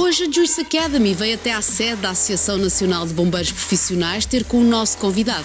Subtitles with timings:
[0.00, 4.44] Hoje a Juice Academy veio até à sede da Associação Nacional de Bombeiros Profissionais ter
[4.44, 5.44] com o nosso convidado.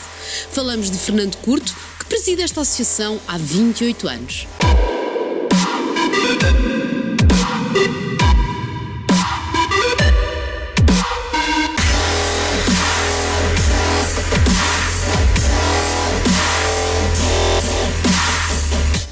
[0.52, 4.48] Falamos de Fernando Curto, que preside esta associação há 28 anos.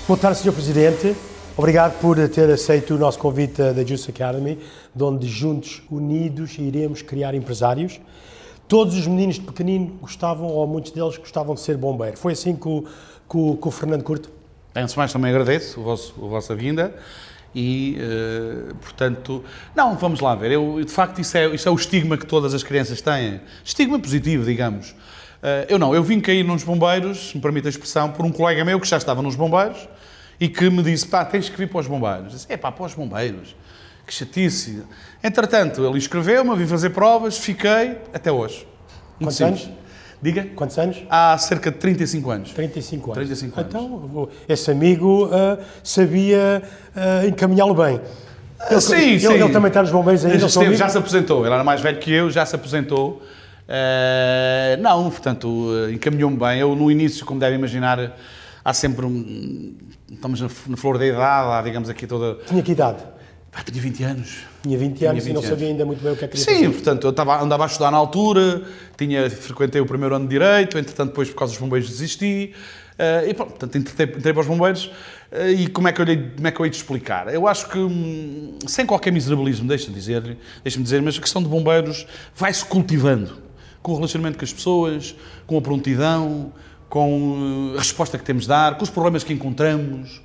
[0.07, 0.53] Boa tarde, Sr.
[0.53, 1.15] Presidente.
[1.57, 4.57] Obrigado por ter aceito o nosso convite da Juice Academy,
[4.95, 7.99] de onde juntos, unidos, iremos criar empresários.
[8.69, 12.17] Todos os meninos de pequenino gostavam, ou muitos deles gostavam de ser bombeiro.
[12.17, 12.85] Foi assim com,
[13.27, 14.29] com, com o Fernando Curto?
[14.73, 16.95] Antes de mais, também agradeço o vosso, a vossa vinda
[17.53, 19.43] e, eh, portanto,
[19.75, 20.51] não, vamos lá ver.
[20.51, 23.41] Eu, de facto, isso é, isso é o estigma que todas as crianças têm.
[23.63, 24.95] Estigma positivo, digamos.
[25.43, 28.31] Eh, eu não, eu vim cair nos bombeiros, se me permite a expressão, por um
[28.31, 29.85] colega meu que já estava nos bombeiros
[30.41, 32.23] e que me disse, pá, tens que vir para os bombeiros.
[32.23, 33.55] Eu disse, é pá, para os bombeiros.
[34.07, 34.81] Que chatice.
[35.23, 38.67] Entretanto, ele inscreveu-me, vim fazer provas, fiquei até hoje.
[39.19, 39.63] Muito Quantos simples.
[39.65, 39.81] anos?
[40.19, 40.47] Diga?
[40.55, 41.03] Quantos anos?
[41.11, 42.51] Há cerca de 35 anos.
[42.53, 43.15] 35 anos.
[43.15, 43.69] 35 anos.
[43.69, 46.63] Então, esse amigo ah, sabia
[46.95, 48.01] ah, encaminhá-lo bem.
[48.69, 49.33] Ele, sim, ele, sim.
[49.33, 52.11] ele também está nos bombeiros ainda, Já, já se aposentou, ele era mais velho que
[52.11, 53.21] eu, já se aposentou.
[53.67, 56.59] Eh, não, portanto, encaminhou-me bem.
[56.59, 58.15] Eu, no início, como devem imaginar,
[58.63, 59.75] há sempre um.
[60.11, 62.43] Estamos na, na flor da idade, há, digamos aqui toda.
[62.45, 63.03] Tinha que idade?
[63.51, 64.37] Pá, tinha 20 anos.
[64.63, 65.71] Tinha 20 Tinha anos e 20 não sabia anos.
[65.71, 66.73] ainda muito bem o que é que queria Sim, fazer.
[66.75, 68.63] portanto, eu estava, andava a estudar na altura,
[68.97, 72.53] tinha, frequentei o primeiro ano de Direito, entretanto, depois, por causa dos bombeiros, desisti.
[72.97, 74.89] eh, e pronto, portanto, entrei, entrei para os bombeiros.
[75.33, 77.33] eh, e como é, que eu lhe, como é que eu hei de explicar?
[77.33, 81.49] Eu acho que, hum, sem qualquer miserabilismo, deixa-me dizer, deixa dizer, mas a questão de
[81.49, 83.37] bombeiros vai-se cultivando
[83.81, 85.13] com o relacionamento com as pessoas,
[85.45, 86.53] com a prontidão,
[86.91, 90.21] com eh, a resposta que temos de dar, com os problemas que encontramos.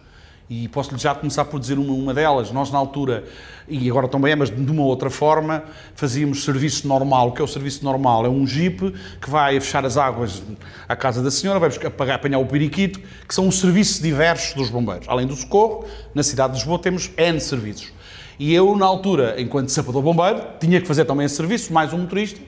[0.48, 2.52] E posso-lhe já começar por dizer uma, uma delas.
[2.52, 3.24] Nós, na altura,
[3.66, 5.64] e agora também é, mas de uma outra forma,
[5.96, 7.28] fazíamos serviço normal.
[7.28, 8.24] O que é o serviço normal?
[8.26, 10.42] É um jeep que vai fechar as águas
[10.88, 14.70] à casa da senhora, vai buscar- apanhar o periquito, que são os serviços diversos dos
[14.70, 15.08] bombeiros.
[15.08, 15.84] Além do socorro,
[16.14, 17.92] na cidade de Lisboa temos N serviços.
[18.38, 21.98] E eu, na altura, enquanto sapador bombeiro, tinha que fazer também esse serviço, mais um
[21.98, 22.40] motorista,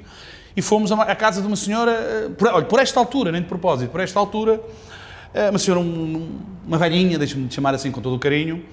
[0.59, 3.47] e fomos à casa de uma senhora, eh, por, olha, por esta altura, nem de
[3.47, 4.61] propósito, por esta altura,
[5.33, 8.65] eh, uma senhora, um- uma velhinha, deixa-me chamar assim com todo o carinho,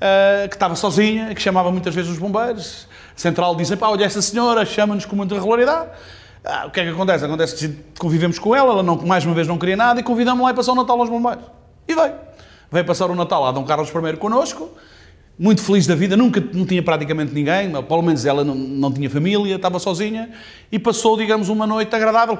[0.00, 2.86] eh, que estava sozinha, que chamava muitas vezes os bombeiros.
[3.16, 5.88] Central dizem, pá, olha, essa senhora chama-nos com muita regularidade.
[6.44, 7.24] Ah, o que é que acontece?
[7.24, 10.50] Acontece que convivemos com ela, ela não, mais uma vez não queria nada e convidamos-la
[10.50, 11.44] a passar o Natal aos bombeiros.
[11.88, 12.12] E veio.
[12.70, 14.70] Veio passar o Natal a Dom Carlos I connosco,
[15.38, 18.92] muito feliz da vida, nunca não tinha praticamente ninguém, mas pelo menos ela não, não
[18.92, 20.30] tinha família, estava sozinha,
[20.70, 22.38] e passou, digamos, uma noite agradável,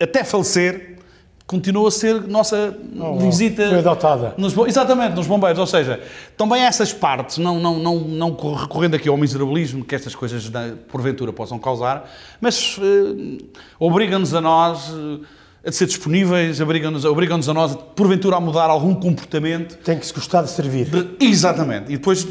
[0.00, 0.98] até falecer,
[1.46, 3.68] continuou a ser nossa Oh, visita.
[3.68, 4.34] foi adotada.
[4.38, 5.58] Nos exatamente, nos bombeiros.
[5.58, 6.00] Ou seja,
[6.36, 10.50] também essas partes, não, não, não, não recorrendo aqui ao miserabilismo que estas coisas
[10.88, 12.10] porventura possam causar,
[12.40, 13.44] mas eh,
[13.78, 15.24] obrigam-nos a nós eh,
[15.66, 19.76] a ser disponíveis, obrigam-nos obrigam a nós, porventura, a mudar algum comportamento.
[19.78, 20.84] Tem que se gostar de servir.
[20.86, 21.86] De- exatamente.
[21.90, 22.26] E depois,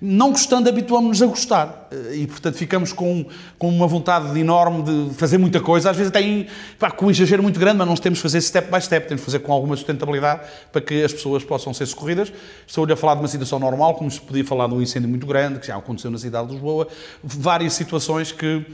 [0.00, 1.88] não gostando, habituamos-nos a gostar.
[2.12, 3.24] E, portanto, ficamos com,
[3.56, 5.90] com uma vontade enorme de fazer muita coisa.
[5.90, 6.46] Às vezes até em-
[6.78, 9.06] pá, com um exagero muito grande, mas não temos de fazer step by step.
[9.06, 10.40] Temos de fazer com alguma sustentabilidade
[10.72, 12.32] para que as pessoas possam ser socorridas.
[12.66, 15.26] Estou-lhe a falar de uma situação normal, como se podia falar de um incêndio muito
[15.26, 16.88] grande, que já aconteceu na cidade de Lisboa.
[17.22, 18.66] Várias situações que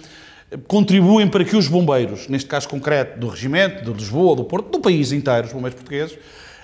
[0.67, 4.81] contribuem para que os bombeiros, neste caso concreto do Regimento, de Lisboa, do Porto, do
[4.81, 6.19] país inteiro, os bombeiros portugueses,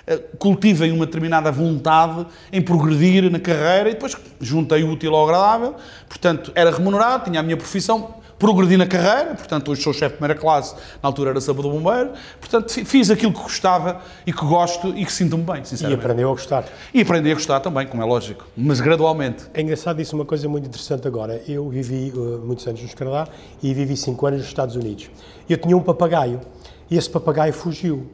[0.05, 5.23] eh, cultivem uma determinada vontade em progredir na carreira e depois juntei o útil ao
[5.23, 5.75] agradável.
[6.07, 10.17] Portanto, era remunerado, tinha a minha profissão, progredi na carreira, portanto, hoje sou chefe de
[10.19, 10.73] primeira classe,
[11.03, 12.11] na altura era sábado bombeiro.
[12.39, 15.99] Portanto, fi- fiz aquilo que gostava e que gosto e que sinto-me bem, E sinceramente.
[16.01, 16.63] aprendeu a gostar.
[16.93, 19.43] E aprendi a gostar também, como é lógico, mas gradualmente.
[19.53, 21.43] É engraçado isso, uma coisa muito interessante agora.
[21.47, 23.27] Eu vivi uh, muitos anos no Canadá
[23.61, 25.09] e vivi 5 anos nos Estados Unidos.
[25.49, 26.39] Eu tinha um papagaio
[26.89, 28.07] e esse papagaio fugiu.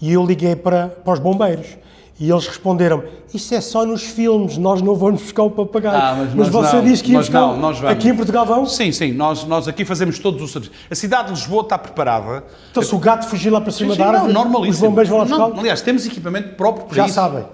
[0.00, 1.76] E eu liguei para, para os bombeiros
[2.20, 3.02] e eles responderam
[3.34, 5.96] isso é só nos filmes, nós não vamos buscar o papagaio.
[5.96, 7.40] Ah, mas nós você não, diz que ia buscar.
[7.40, 7.96] não, nós vamos.
[7.96, 8.66] Aqui em Portugal vão?
[8.66, 10.76] Sim, sim, nós, nós aqui fazemos todos os serviços.
[10.90, 12.44] A cidade de Lisboa está preparada.
[12.70, 14.74] Então se o gato fugir lá para cima Sim, da não, árvore, normalíssimo.
[14.74, 15.60] os bombeiros vão lá Não, buscar.
[15.60, 17.14] aliás, temos equipamento próprio para Já isso.
[17.14, 17.44] sabem.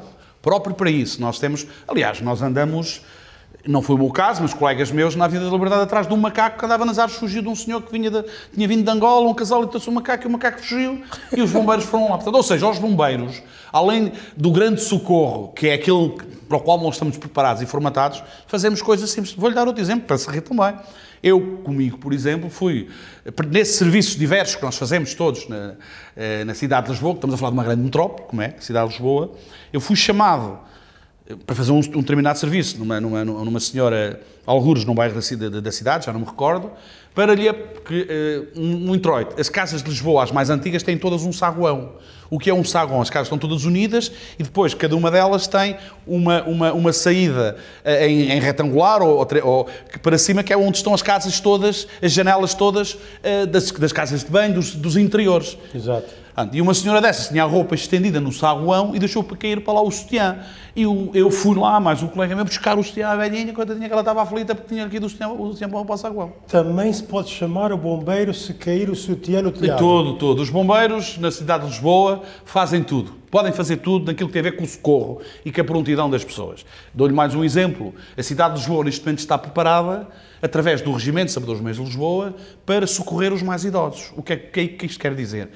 [0.43, 1.21] Próprio para isso.
[1.21, 3.03] Nós temos, aliás, nós andamos,
[3.67, 6.17] não foi o meu caso, mas colegas meus na Vida da Liberdade atrás de um
[6.17, 8.25] macaco que andava nas árvores, fugiu de um senhor que vinha de,
[8.55, 11.03] tinha vindo de Angola, um casal e trouxe um macaco e o macaco fugiu
[11.37, 12.17] e os bombeiros foram lá.
[12.17, 16.17] Portanto, ou seja, os bombeiros, além do grande socorro, que é aquele
[16.49, 19.35] para o qual nós estamos preparados e formatados, fazemos coisas simples.
[19.35, 20.75] Vou-lhe dar outro exemplo para se rir também.
[21.23, 22.89] Eu, comigo, por exemplo, fui,
[23.51, 25.75] nesses serviços diversos que nós fazemos todos na,
[26.17, 28.55] eh, na cidade de Lisboa, que estamos a falar de uma grande metrópole, como é,
[28.57, 29.33] a cidade de Lisboa,
[29.73, 30.61] eu fui chamado
[31.45, 35.61] para fazer um, um determinado serviço numa, numa, numa senhora, algures num bairro da, da,
[35.61, 36.71] da cidade, já não me recordo,
[37.15, 37.53] para lhe,
[37.85, 39.39] que, uh, um, introito.
[39.39, 41.93] As casas de Lisboa, as mais antigas, têm todas um saguão.
[42.31, 43.01] O que é um saguão?
[43.01, 45.77] As casas estão todas unidas e depois cada uma delas tem
[46.07, 49.69] uma, uma, uma saída uh, em, em, retangular ou, ou, ou,
[50.03, 53.93] para cima, que é onde estão as casas todas, as janelas todas uh, das, das,
[53.93, 55.59] casas de banho, dos, dos interiores.
[55.75, 56.09] Exato.
[56.53, 59.73] E uma senhora dessas tinha a roupa estendida no saguão e deixou para cair para
[59.73, 60.39] lá o sutiã.
[60.77, 63.75] E eu, eu fui lá, mais um colega meu, buscar o sutiã à velhinha, quando
[63.75, 66.33] tinha que ela estava aflita porque tinha aqui o sutiã, o sutiã para o saguão.
[66.47, 69.79] Também se pode chamar o bombeiro se cair o sutiã no telhado?
[69.79, 70.43] Tudo, tudo.
[70.43, 73.19] Os bombeiros na cidade de Lisboa fazem tudo.
[73.31, 76.09] Podem fazer tudo naquilo que tem a ver com o socorro e com a prontidão
[76.09, 76.65] das pessoas.
[76.95, 77.93] Dou-lhe mais um exemplo.
[78.17, 80.07] A cidade de Lisboa neste momento está preparada
[80.41, 84.13] através do Regimento de Sabedores Meios de Lisboa para socorrer os mais idosos.
[84.17, 85.51] O que é que isto quer dizer?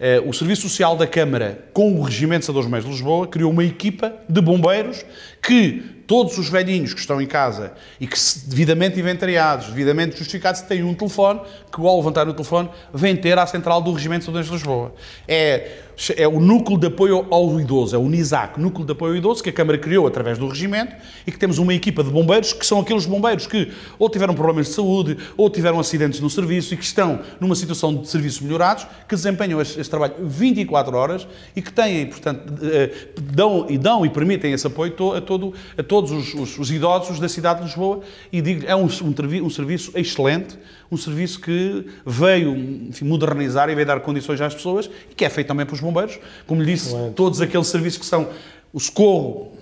[0.00, 3.50] Eh, o Serviço Social da Câmara, com o Regimento de Sadores Meios de Lisboa, criou
[3.50, 5.04] uma equipa de bombeiros
[5.42, 10.82] que todos os velhinhos que estão em casa e que, devidamente inventariados, devidamente justificados, têm
[10.82, 11.40] um telefone,
[11.70, 14.94] que ao levantar o telefone, vêm ter à central do Regimento de Sadores de Lisboa.
[15.28, 19.18] É é o núcleo de apoio ao idoso, é o NISAC, núcleo de apoio ao
[19.18, 20.94] idoso, que a Câmara criou através do regimento
[21.26, 24.68] e que temos uma equipa de bombeiros que são aqueles bombeiros que ou tiveram problemas
[24.68, 28.86] de saúde ou tiveram acidentes no serviço e que estão numa situação de serviços melhorados,
[29.08, 31.26] que desempenham este, este trabalho 24 horas
[31.56, 35.82] e que têm, portanto, eh, dão e dão e permitem esse apoio a, todo, a
[35.82, 38.00] todos os, os, os idosos da cidade de Lisboa
[38.32, 40.58] e digo é um, um, um serviço excelente,
[40.90, 45.28] um serviço que veio enfim, modernizar e veio dar condições às pessoas e que é
[45.28, 46.18] feito também pelos bombeiros.
[46.46, 47.14] Como lhe disse, Excelente.
[47.14, 48.28] todos aqueles serviços que são
[48.72, 49.52] o socorro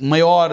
[0.00, 0.50] maior,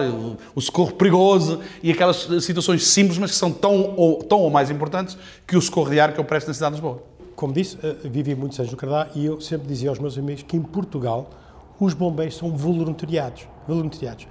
[0.54, 4.70] o socorro perigoso e aquelas situações simples, mas que são tão ou, tão ou mais
[4.70, 5.16] importantes
[5.46, 7.02] que o socorro diário que eu presto na cidade de Lisboa.
[7.36, 10.42] Como disse, eh, vivi muitos anos no Canadá e eu sempre dizia aos meus amigos
[10.42, 11.30] que em Portugal
[11.80, 13.46] os bombeiros são voluntariados.
[13.66, 14.26] voluntariados.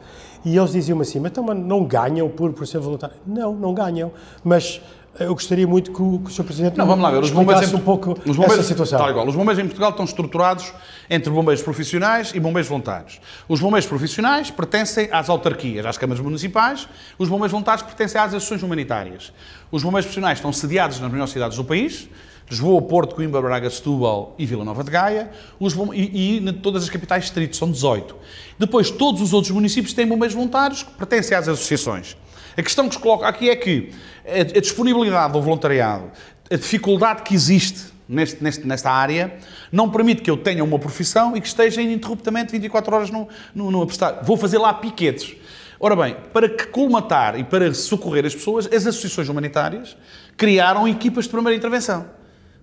[0.45, 3.15] E eles diziam-me assim, mas então não ganham por, por ser voluntário?
[3.25, 4.11] Não, não ganham,
[4.43, 4.81] mas
[5.19, 6.43] eu gostaria muito que o, que o Sr.
[6.43, 8.97] Presidente não, vamos lá ver, os bombeiros em, um pouco os bombeiros, essa situação.
[8.97, 9.27] Tal igual.
[9.27, 10.73] Os bombeiros em Portugal estão estruturados
[11.07, 13.21] entre bombeiros profissionais e bombeiros voluntários.
[13.47, 16.89] Os bombeiros profissionais pertencem às autarquias, às câmaras municipais.
[17.17, 19.31] Os bombeiros voluntários pertencem às associações humanitárias.
[19.71, 22.09] Os bombeiros profissionais estão sediados nas melhores cidades do país,
[22.49, 26.89] Lisboa, Porto, Coimbra, Braga, Setúbal e Vila Nova de Gaia, os, e, e todas as
[26.89, 28.15] capitais distritos, são 18.
[28.59, 32.17] Depois, todos os outros municípios têm bombeiros voluntários que pertencem às associações.
[32.55, 33.91] A questão que se coloca aqui é que
[34.25, 36.11] a, disponibilidade do voluntariado,
[36.51, 39.35] a dificuldade que existe neste, neste, nesta área,
[39.71, 43.71] não permite que eu tenha uma profissão e que esteja ininterruptamente 24 horas no, no,
[43.71, 43.87] no
[44.21, 45.35] Vou fazer lá piquetes.
[45.79, 49.97] Ora bem, para que colmatar e para socorrer as pessoas, as associações humanitárias
[50.37, 52.05] criaram equipas de primeira intervenção.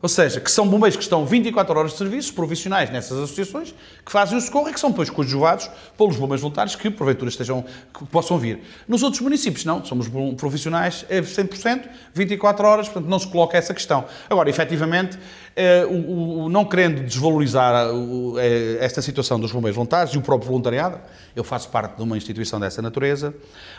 [0.02, 3.74] Ou seja, que são bombeiros que estão 24 horas de serviço, profissionais nessas associações,
[4.04, 7.64] que fazem o socorro e que são depois coadjuvados pelos bombeiros voluntários que, porventura, estejam,
[7.92, 8.60] que possam vir.
[8.88, 9.84] Nos outros municípios, não.
[9.84, 10.08] Somos
[10.38, 14.06] profissionais a 100%, 24 horas, portanto, não se coloca essa questão.
[14.30, 15.18] Agora, efetivamente,
[15.54, 20.22] eh, o, o, não querendo desvalorizar o, eh, esta situação dos bombeiros voluntários e o
[20.22, 20.98] próprio voluntariado,
[21.36, 23.34] eu faço parte de uma instituição dessa natureza,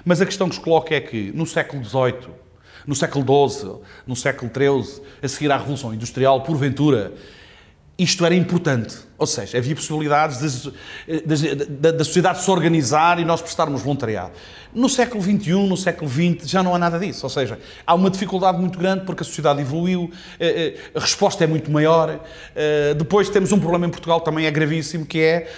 [0.06, 2.51] mas a questão que se coloca é que, no século XVIII,
[2.86, 3.72] no século XII,
[4.06, 7.14] no século XIII, a seguir à Revolução Industrial, porventura,
[8.02, 8.98] isto era importante.
[9.16, 10.66] Ou seja, havia possibilidades
[11.80, 14.32] da, da sociedade se organizar e nós prestarmos voluntariado.
[14.74, 17.24] No século XXI, no século XX, já não há nada disso.
[17.28, 21.44] Ou seja, há uma dificuldade muito grande porque a sociedade evoluiu, eh, eh, a resposta
[21.44, 22.20] é muito maior.
[22.56, 25.52] Eh, depois temos um problema em Portugal também é gravíssimo, que é,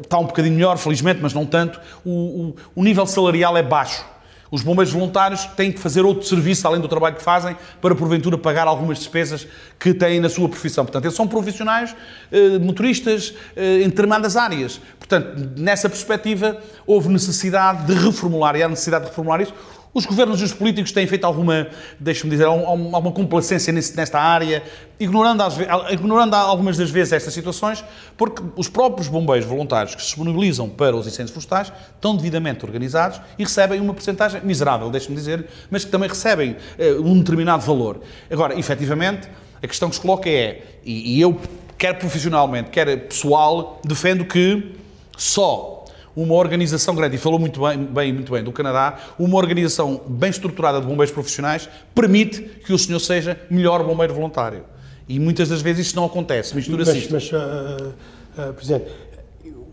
[0.00, 4.04] está um bocadinho melhor, felizmente, mas não tanto, o, o, o nível salarial é baixo.
[4.52, 8.36] Os bombeiros voluntários têm que fazer outro serviço, além do trabalho que fazem, para porventura
[8.36, 10.84] pagar algumas despesas que têm na sua profissão.
[10.84, 11.96] Portanto, eles são profissionais,
[12.30, 14.78] eh, motoristas eh, em determinadas áreas.
[14.98, 19.54] Portanto, nessa perspectiva, houve necessidade de reformular, e há necessidade de reformular isso.
[19.94, 21.68] Os governos e os políticos têm feito alguma,
[22.00, 24.62] deixe-me dizer, alguma complacência nesta área,
[24.98, 25.44] ignorando,
[25.90, 27.84] ignorando algumas das vezes estas situações,
[28.16, 33.20] porque os próprios bombeiros voluntários que se disponibilizam para os incêndios florestais estão devidamente organizados
[33.38, 38.00] e recebem uma porcentagem miserável, deixe-me dizer, mas que também recebem uh, um determinado valor.
[38.30, 39.28] Agora, efetivamente,
[39.62, 41.38] a questão que se coloca é, e, e eu,
[41.76, 44.74] quer profissionalmente, quer pessoal, defendo que
[45.18, 45.81] só
[46.14, 50.30] uma organização grande, e falou muito bem, bem, muito bem do Canadá, uma organização bem
[50.30, 54.64] estruturada de bombeiros profissionais permite que o senhor seja melhor bombeiro voluntário.
[55.08, 57.92] E muitas das vezes isso não acontece, mistura-se Mas, mas uh,
[58.38, 58.86] uh, Presidente,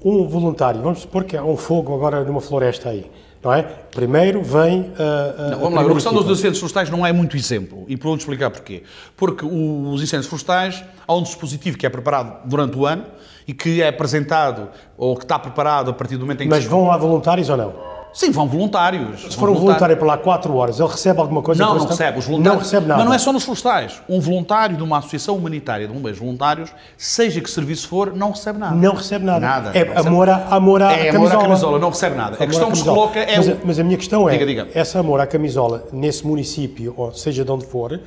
[0.04, 3.10] um voluntário, vamos supor que há um fogo agora numa floresta aí,
[3.44, 3.62] não é?
[3.62, 7.86] Primeiro vem uh, não, Vamos lá, a questão dos incêndios florestais não é muito exemplo,
[7.88, 8.84] e vou explicar porquê.
[9.16, 13.06] Porque os incêndios florestais, há um dispositivo que é preparado durante o ano,
[13.50, 16.50] e que é apresentado ou que está preparado a partir do momento em que...
[16.50, 17.74] Mas vão lá voluntários ou não?
[18.14, 19.22] Sim, vão voluntários.
[19.22, 21.62] Se for um voluntário para lá 4 horas, ele recebe alguma coisa?
[21.64, 21.90] Não, não tempo?
[21.92, 22.20] recebe.
[22.20, 22.98] Os voluntários, Não recebe nada.
[23.00, 24.02] Mas não é só nos florestais.
[24.08, 28.60] Um voluntário de uma associação humanitária de bombeiros voluntários, seja que serviço for, não recebe
[28.60, 28.76] nada.
[28.76, 29.40] Não recebe nada.
[29.40, 29.70] Nada.
[29.74, 31.40] É recebe- amor, à, amor à É amor camisola.
[31.40, 32.32] à camisola, não recebe nada.
[32.32, 34.34] A Amor questão à que se coloca é Mas, a- mas a minha questão é,
[34.34, 34.68] Diga, diga.
[34.76, 38.00] essa amor à camisola, nesse município, ou seja de onde for,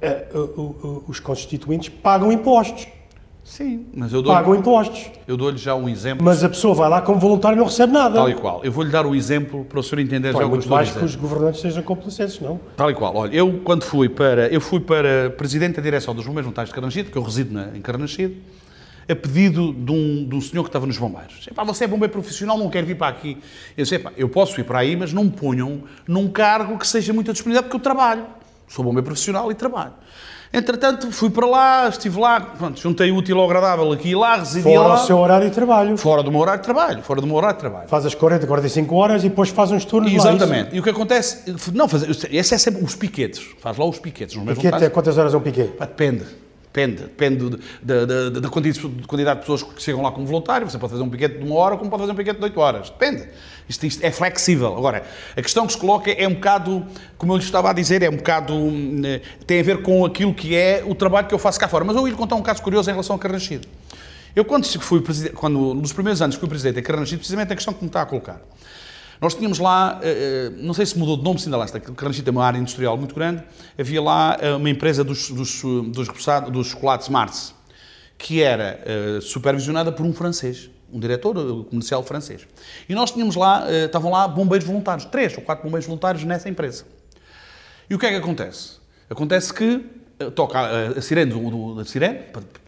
[0.00, 2.86] eh, o- o- os constituintes pagam impostos.
[3.44, 5.10] Sim, mas eu dou- Pagam impostos.
[5.28, 6.24] eu dou-lhe já um exemplo.
[6.24, 8.14] Mas a pessoa vai lá como voluntário e não recebe nada.
[8.14, 8.64] Tal e qual.
[8.64, 10.72] Eu vou-lhe dar o exemplo para o senhor entender Pô, já é o que estou
[10.74, 12.58] a mais que os governantes sejam complacentes, não?
[12.74, 13.14] Tal e qual.
[13.14, 16.74] Olha, eu quando fui para, eu fui para presidente da direção dos bombeiros voluntários de
[16.74, 18.34] Carnaxide, que eu resido na, em Carnaxide,
[19.06, 21.46] a pedido de um, de um senhor que estava nos bombeiros.
[21.46, 23.36] Epá, você é bombeiro profissional, não quer vir para aqui.
[23.76, 26.86] Eu disse, epá, eu posso ir para aí, mas não me ponham num cargo que
[26.86, 28.24] seja muito disponibilidade, porque eu trabalho.
[28.66, 29.92] Sou bombeiro profissional e trabalho.
[30.54, 34.36] Entretanto, fui para lá, estive lá, pronto, juntei o útil ao agradável aqui e lá,
[34.36, 34.94] residi Fora lá.
[34.94, 35.96] o seu horário de trabalho.
[35.96, 37.88] Fora do meu horário de trabalho, fora do meu horário de trabalho.
[37.88, 40.32] Faz as 40, 45 horas e depois faz uns turnos lá.
[40.32, 40.74] Exatamente.
[40.74, 43.44] E o que acontece, não, fazer, esse é sempre os piquetes.
[43.58, 44.36] Faz lá os piquetes.
[44.36, 45.72] Meus Piquete é quantas horas é um piquete?
[45.78, 46.24] Depende.
[46.74, 47.02] Depende.
[47.02, 50.68] Depende da, da, da, da quantidade de pessoas que chegam lá como voluntário.
[50.68, 52.58] Você pode fazer um piquete de uma hora, como pode fazer um piquete de oito
[52.58, 52.90] horas.
[52.90, 53.28] Depende.
[53.68, 54.76] Isto, isto é flexível.
[54.76, 55.04] Agora,
[55.36, 56.84] a questão que se coloca é um bocado,
[57.16, 58.52] como eu lhe estava a dizer, é um bocado.
[58.52, 61.68] hum, eh, tem a ver com aquilo que é o trabalho que eu faço cá
[61.68, 61.84] fora.
[61.84, 63.68] Mas eu ia lhe contar um caso curioso em relação a Carnaxide.
[64.34, 65.00] Eu, quando fui
[65.32, 68.02] quando, nos primeiros anos que fui presidente em Carnaxide, precisamente a questão que me está
[68.02, 68.40] a colocar.
[69.20, 71.78] Nós tínhamos lá, eh, eh, não sei se mudou de nome, se ainda lá está,
[71.78, 73.42] Carnaxide tem uma área industrial muito grande,
[73.78, 76.08] havia lá eh, uma empresa dos, dos, dos,
[76.50, 77.54] dos chocolates Mars,
[78.18, 78.80] que era
[79.20, 82.46] supervisionada por um francês, um diretor comercial francês.
[82.88, 86.84] E nós tínhamos lá, estavam lá bombeiros voluntários, três ou quatro bombeiros voluntários nessa empresa.
[87.90, 88.78] E o que é que acontece?
[89.10, 89.84] Acontece que
[90.34, 92.20] toca a, a sirene, do, da sirene,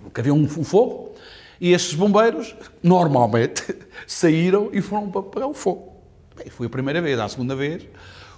[0.03, 1.15] porque havia um, um fogo,
[1.61, 3.75] e estes bombeiros, normalmente,
[4.07, 5.96] saíram e foram para apagar o fogo.
[6.37, 7.19] Bem, foi a primeira vez.
[7.19, 7.83] À segunda vez,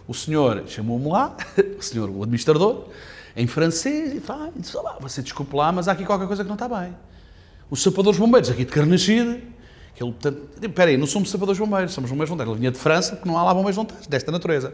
[0.07, 1.37] o senhor chamou-me lá,
[1.79, 2.85] o senhor, o administrador,
[3.37, 6.55] em francês, e disse, "Olá, você desculpe lá, mas há aqui qualquer coisa que não
[6.55, 6.95] está bem.
[7.69, 9.43] Os sapadores bombeiros aqui de Carnaxide,
[9.95, 12.55] que ele, portanto, espera aí, não somos sapadores bombeiros, somos bombeiros voluntários.
[12.55, 14.73] Ele vinha de França, porque não há lá bombeiros voluntários, desta natureza.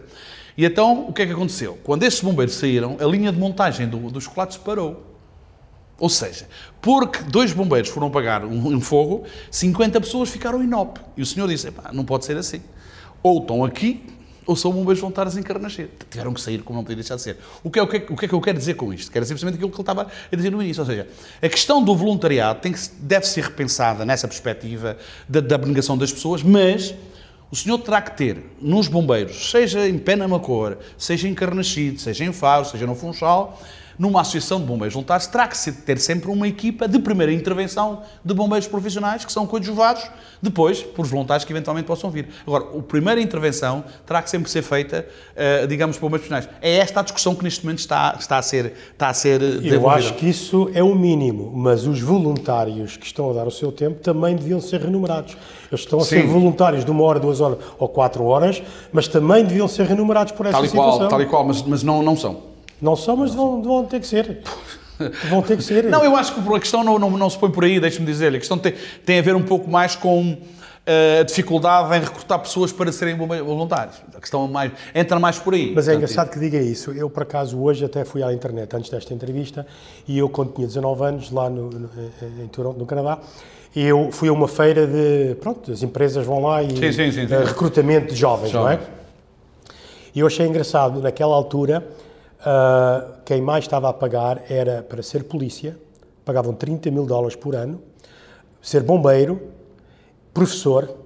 [0.56, 1.78] E então, o que é que aconteceu?
[1.82, 5.02] Quando estes bombeiros saíram, a linha de montagem do, chocolates parou.
[5.98, 6.46] Ou seja,
[6.82, 11.00] porque dois bombeiros foram apagar um, um fogo, 50 pessoas ficaram inop.
[11.16, 12.60] E o senhor disse, "Epá, não pode ser assim.
[13.24, 14.02] Ou estão aqui,
[14.46, 15.88] ou são bombeiros voluntários em Carnaxide.
[16.10, 17.38] Tiveram que sair, como não podia deixar de ser.
[17.62, 19.10] O que, é, o, que é, o que é que eu quero dizer com isto?
[19.10, 20.82] Quero simplesmente aquilo que ele estava a dizer no início.
[20.82, 21.08] Ou seja,
[21.40, 26.12] a questão do voluntariado tem que, deve ser repensada nessa perspectiva da, da abnegação das
[26.12, 26.94] pessoas, mas
[27.50, 32.32] o senhor terá que ter nos bombeiros, seja em Penamacor, seja em Carnaxide, seja em
[32.32, 33.58] Faro, seja no Funchal,
[33.98, 38.02] numa associação de bombeiros voluntários, terá que ser- ter sempre uma equipa de primeira intervenção
[38.24, 40.02] de bombeiros profissionais que são coadjuvados
[40.42, 42.28] depois por voluntários que eventualmente possam vir.
[42.46, 46.60] Agora, a primeira intervenção terá que sempre ser feita, eh, digamos, por bombeiros profissionais.
[46.62, 49.88] É esta a discussão que neste momento está, está, a, ser, está a ser Eu
[49.88, 53.72] acho que isso é o mínimo, mas os voluntários que estão a dar o seu
[53.72, 55.36] tempo também deviam ser remunerados.
[55.70, 56.28] Eles estão a ser Sim.
[56.28, 60.46] voluntários de uma hora, duas horas ou quatro horas, mas também deviam ser remunerados por
[60.46, 60.98] essa Tal e situação.
[60.98, 62.53] qual, tal e qual, mas, mas não, não são.
[62.80, 64.40] Não são, mas vão, vão ter que ser.
[65.28, 65.84] Vão ter que ser.
[65.84, 68.36] Não, eu acho que a questão não, não, não se põe por aí, deixe-me dizer-lhe.
[68.36, 70.36] A questão tem, tem a ver um pouco mais com
[70.86, 73.96] eh, a dificuldade em recrutar pessoas para serem voluntários.
[74.14, 75.72] A questão é mais, entra mais por aí.
[75.74, 76.92] Mas é Portanto, engraçado que diga isso.
[76.92, 79.66] Eu, por acaso, hoje até fui à internet antes desta entrevista
[80.06, 81.90] e eu, quando tinha 19 anos, lá no, no-
[82.42, 83.18] em Toronto, no Canadá,
[83.74, 85.34] eu fui a uma feira de.
[85.40, 86.70] Pronto, as empresas vão lá e.
[86.70, 88.74] Sim, sim, sim, eh, recrutamento de jovens, não é?
[88.74, 88.88] Jovens.
[90.14, 91.84] E eu achei engraçado, naquela altura,
[92.44, 95.76] ah, quem mais estava a pagar era para ser polícia,
[96.24, 97.80] pagavam 30 mil dólares por ano,
[98.60, 99.40] ser bombeiro,
[100.32, 100.96] professor,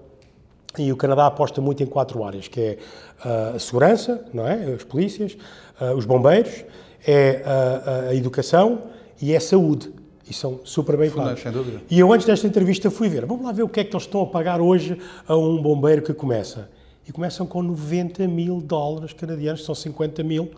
[0.76, 2.78] e o Canadá aposta muito em quatro áreas, que é
[3.24, 4.56] ah, a segurança, não é?
[4.66, 5.36] Os polícias,
[5.80, 6.64] ah, os bombeiros,
[7.06, 8.82] é a, a educação
[9.20, 9.92] e é a saúde.
[10.28, 11.40] E são super bem pagos.
[11.40, 11.80] sem dúvida.
[11.90, 13.24] E eu, antes desta entrevista, fui ver.
[13.24, 16.02] Vamos lá ver o que é que eles estão a pagar hoje a um bombeiro
[16.02, 16.68] que começa.
[17.08, 20.50] E começam com 90 mil dólares canadianos, são 50 mil,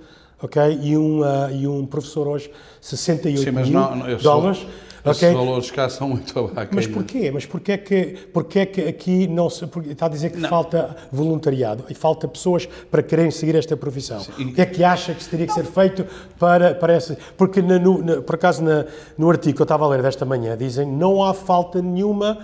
[0.43, 0.79] ok?
[0.83, 4.67] E um, ah, e um professor hoje, 68 Sim, mas mil não, não, esses dólares.
[5.03, 5.33] Esses ok?
[5.35, 6.71] valores cá são muito abaixo.
[6.75, 7.31] Mas porquê?
[7.33, 9.65] Mas porquê é que, porquê é que aqui não se...
[9.89, 14.21] Está a dizer que falta voluntariado e falta pessoas para quererem seguir esta profissão.
[14.37, 16.05] e- O que é que acha que teria que ser feito
[16.39, 17.17] para, para essa...
[17.35, 18.85] Porque, na- no, por acaso, na-
[19.17, 22.37] no artigo que eu estava a ler desta manhã, dizem não há falta nenhuma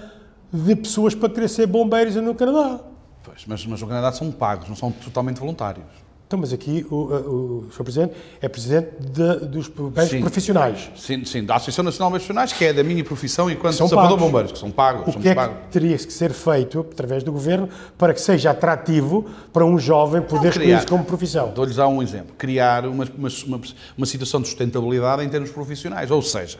[0.50, 2.80] de pessoas para querer ser bombeiros no Canadá.
[3.22, 5.84] Pois, mas, mas no Canadá são pagos, não são totalmente voluntários.
[6.26, 7.84] Então, mas aqui o, o, o Sr.
[7.84, 10.20] Presidente é Presidente de, dos bombeiros Sim.
[10.20, 10.90] profissionais.
[10.96, 14.18] Sim, sim, da Associação Nacional de Profissionais, que é da minha profissão enquanto São sapador
[14.18, 15.56] bombeiros, que são pagos, O que é pagos.
[15.56, 20.20] que teria que ser feito através do Governo para que seja atrativo para um jovem
[20.20, 21.52] poder escolher isso como profissão?
[21.54, 22.34] Dou-lhes um exemplo.
[22.36, 23.60] Criar uma, uma, uma,
[23.96, 26.10] uma situação de sustentabilidade em termos profissionais.
[26.10, 26.58] Ou seja,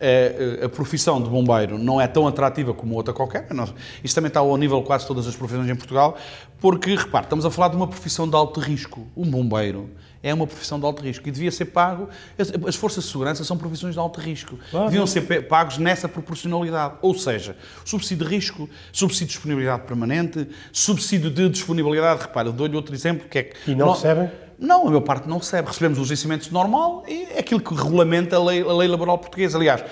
[0.00, 3.46] a, a profissão de bombeiro não é tão atrativa como outra qualquer.
[3.52, 6.16] Nós, isto também está ao nível de quase todas as profissões em Portugal,
[6.58, 9.06] porque, repare, estamos a falar de uma profissão de alto risco.
[9.16, 9.90] Um bombeiro
[10.22, 12.08] é uma profissão de alto risco e devia ser pago.
[12.38, 14.58] As, as forças de segurança são profissões de alto risco.
[14.70, 14.86] Claro.
[14.86, 16.94] Deviam ser pagos nessa proporcionalidade.
[17.00, 22.20] Ou seja, subsídio de risco, subsídio de disponibilidade permanente, subsídio de disponibilidade.
[22.22, 23.70] Repare, eu dou-lhe outro exemplo que é que.
[23.70, 24.30] E não nó- recebem?
[24.60, 25.68] Não, a minha parte não recebe.
[25.68, 29.56] Recebemos os licenciamentos normal e é aquilo que regulamenta a lei, a lei laboral portuguesa.
[29.56, 29.82] Aliás,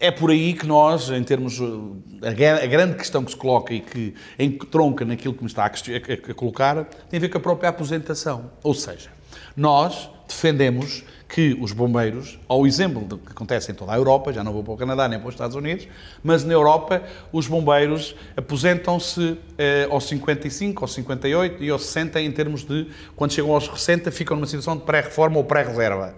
[0.00, 1.58] é por aí que nós, em termos.
[1.60, 5.48] uh, A, gra- a grande questão que se coloca e que entronca naquilo que me
[5.48, 8.50] está a colocar tem a ver com a própria aposentação.
[8.62, 9.10] Ou seja,
[9.56, 14.44] nós defendemos que os bombeiros, ao exemplo do que acontece em toda a Europa, já
[14.44, 15.88] não vou para o Canadá nem para os Estados Unidos,
[16.22, 17.02] mas na Europa
[17.32, 23.32] os bombeiros aposentam-se eh, aos 55, aos 58 e aos 60 em termos de, quando
[23.32, 26.14] chegam aos 60, ficam numa situação de pré-reforma ou pré-reserva.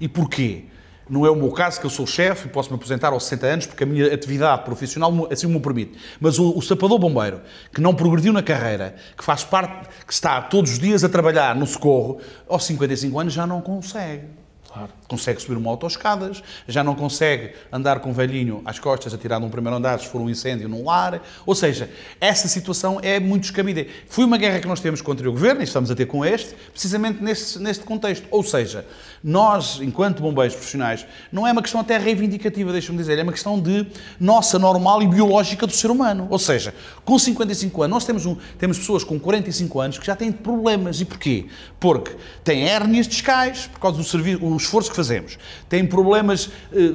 [0.00, 0.64] E porquê?
[1.08, 3.46] Não é o meu caso, que eu sou chefe e posso me aposentar aos 60
[3.46, 5.98] anos porque a minha atividade profissional assim me permite.
[6.18, 7.42] Mas o, o sapador bombeiro,
[7.74, 11.54] que não progrediu na carreira, que faz parte, que está todos os dias a trabalhar
[11.54, 14.43] no socorro, aos 55 anos já não consegue.
[14.74, 14.90] Claro.
[15.06, 19.38] Consegue subir uma autoescadas, já não consegue andar com um velhinho às costas a tirar
[19.38, 21.22] de um primeiro andar se for um incêndio num lar.
[21.46, 21.88] Ou seja,
[22.20, 23.86] essa situação é muito descabida.
[24.08, 26.56] Foi uma guerra que nós temos contra o governo, e estamos a ter com este,
[26.72, 28.26] precisamente neste, neste contexto.
[28.32, 28.84] Ou seja,
[29.22, 33.60] nós, enquanto bombeiros profissionais, não é uma questão até reivindicativa, deixa-me dizer, é uma questão
[33.60, 33.86] de
[34.18, 36.26] nossa normal e biológica do ser humano.
[36.28, 40.16] Ou seja, com 55 anos, nós temos, um, temos pessoas com 45 anos que já
[40.16, 41.00] têm problemas.
[41.00, 41.46] E porquê?
[41.78, 45.38] Porque têm hérnias discais, por causa do serviço, esforço que fazemos.
[45.68, 46.88] Têm problemas eh,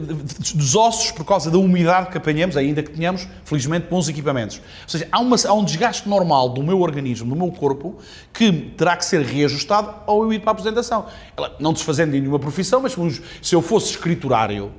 [0.55, 4.57] dos ossos por causa da umidade que apanhamos, ainda que tenhamos, felizmente, bons equipamentos.
[4.57, 7.97] Ou seja, há, uma- há um desgaste normal do meu organismo, do meu corpo,
[8.33, 11.05] que terá que ser reajustado ao eu ir para a aposentação.
[11.37, 12.95] Ela, Não desfazendo de nenhuma profissão, mas
[13.41, 14.71] se eu fosse escriturário,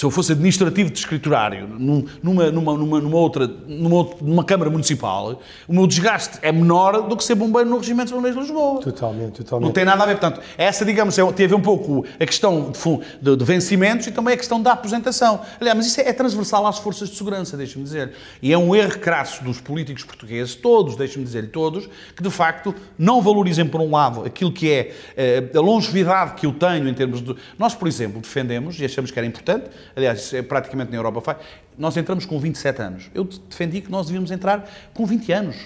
[0.00, 4.70] se eu fosse administrativo de escriturário num- numa, numa, numa, numa outra, numa, numa Câmara
[4.70, 8.50] Municipal, o meu desgaste é menor do que ser bombeiro no Regimento de Bombeiros de
[8.50, 8.80] Lisboa.
[8.80, 9.74] Totalmente, Não totalmente.
[9.74, 10.16] tem nada a ver.
[10.16, 12.72] Portanto, essa, digamos, é, tem a ver um pouco a questão
[13.20, 15.42] de, de- vencimentos e também a questão da aposentação.
[15.60, 18.12] Aliás, mas isso é, é transversal às forças de segurança, deixa-me dizer.
[18.40, 21.86] E é um erro crasso dos políticos portugueses, todos, deixa-me dizer, todos,
[22.16, 26.46] que de facto não valorizem, por um lado, aquilo que é eh, a longevidade que
[26.46, 27.36] eu tenho em termos de.
[27.58, 31.38] Nós, por exemplo, defendemos e achamos que era importante, aliás, é praticamente na Europa faz,
[31.78, 33.10] nós entramos com 27 anos.
[33.14, 35.56] Eu defendi que nós devíamos entrar com 20 anos.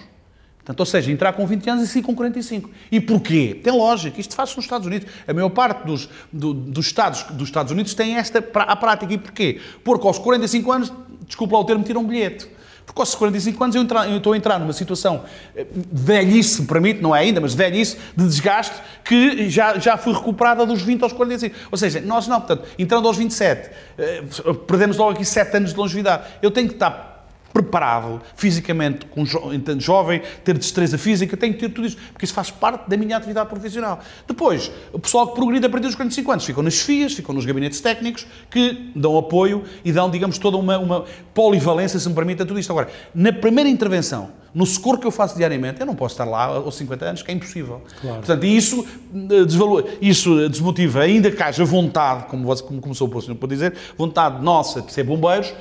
[0.58, 2.70] Portanto, ou seja, entrar com 20 anos e sair com 45.
[2.90, 3.60] E porquê?
[3.62, 4.18] Tem lógica.
[4.18, 5.06] Isto faz-se nos Estados Unidos.
[5.28, 9.12] A maior parte dos, do- dos, Estados, dos Estados Unidos tem esta a prática.
[9.12, 9.60] E porquê?
[9.84, 10.92] Porque aos 45 anos,
[11.26, 12.48] desculpa lá o termo, tiram um bilhete.
[12.86, 15.24] Porque aos 45 anos eu, entra- eu estou a entrar numa situação
[15.56, 20.12] eh, velhice, me permite, não é ainda, mas velhice, de desgaste, que já, já fui
[20.12, 21.56] recuperada dos 20 aos 45.
[21.72, 24.22] Ou seja, nós não, portanto, entrando aos 27, eh,
[24.66, 26.24] perdemos logo aqui 7 anos de longevidade.
[26.42, 27.13] Eu tenho que estar
[27.54, 32.24] preparado fisicamente, com jo entanto, jovem, ter destreza física, tenho que ter tudo isso, porque
[32.24, 34.00] isso faz parte da minha atividade profissional.
[34.26, 37.46] Depois, o pessoal que progride a partir dos 45 anos ficam nas FIAs, ficam nos
[37.46, 42.42] gabinetes técnicos, que dão apoio e dão, digamos, toda uma, uma polivalência, se me permite,
[42.42, 42.72] a tudo isto.
[42.72, 46.46] Agora, na primeira intervenção, no socorro que eu faço diariamente, eu não posso estar lá
[46.46, 47.82] aos 50 anos, que é impossível.
[48.00, 48.16] Claro.
[48.18, 53.22] Portanto, isso, eh, desvalor, isso desmotiva, ainda que haja vontade, como, você, como começou o
[53.22, 55.52] senhor por dizer, vontade nossa de ser bombeiros,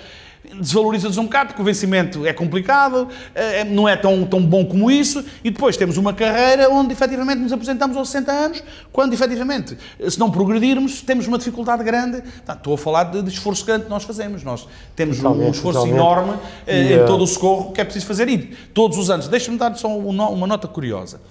[0.59, 4.91] desvaloriza-nos um bocado, porque o vencimento é complicado, eh, não é tão, tão bom como
[4.91, 9.77] isso, e depois temos uma carreira onde efetivamente nos apresentamos aos 60 anos, quando efetivamente,
[10.07, 12.21] se não progredirmos, temos uma dificuldade grande.
[12.21, 14.43] Portanto, estou a falar de, de esforço grande que nós fazemos.
[14.43, 15.99] Nós temos um Totalmente, esforço totalmente.
[15.99, 16.33] enorme
[16.67, 18.37] eh, E, em eh, todo o socorro que é preciso fazer, e
[18.73, 19.27] todos os anos.
[19.27, 21.21] Deixa-me dar só um uma nota curiosa.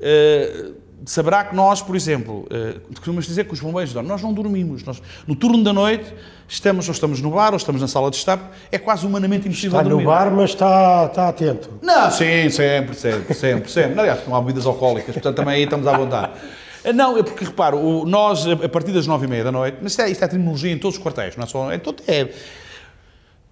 [0.00, 0.72] Eh,
[1.06, 4.10] saberá que nós, por exemplo, uh, costumamos dizer que os bombeiros dormem.
[4.10, 4.82] Nós não dormimos.
[4.84, 6.12] Nós, no turno da noite,
[6.48, 9.78] estamos, ou estamos no bar, ou estamos na sala de estar, é quase humanamente impossível
[9.78, 10.06] Está no dormir.
[10.06, 11.70] bar, mas está, está atento.
[11.82, 14.00] Não, sim, sempre, sempre, sempre, sempre.
[14.00, 16.32] Aliás, não há bebidas alcoólicas, portanto também aí estamos à vontade.
[16.94, 20.02] Não, é porque, reparo, nós, a partir das nove e meia da noite, mas isto
[20.02, 21.72] é, isto é terminologia em todos os quartéis, não é só...
[21.72, 22.28] É, todo- é,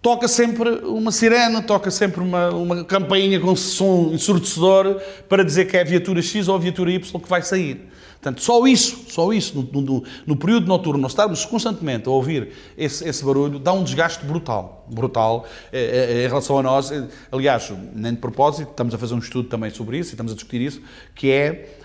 [0.02, 5.76] toca sempre uma sirene, toca sempre uma, uma campainha com som ensurdecedor para dizer que
[5.76, 7.88] é a viatura X ou a viatura Y que vai sair.
[8.20, 12.50] Portanto, só isso, só isso, no, no- no período noturno, nós estarmos constantemente a ouvir
[12.78, 16.92] esse, esse barulho, dá um desgaste brutal, brutal, eh, eh, em relação a nós.
[16.92, 20.30] Eh, Aliás, nem de propósito, estamos a fazer um estudo também sobre isso, e estamos
[20.32, 20.80] a discutir isso,
[21.16, 21.78] que é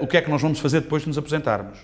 [0.00, 1.78] o que é que nós vamos fazer depois de nos aposentarmos?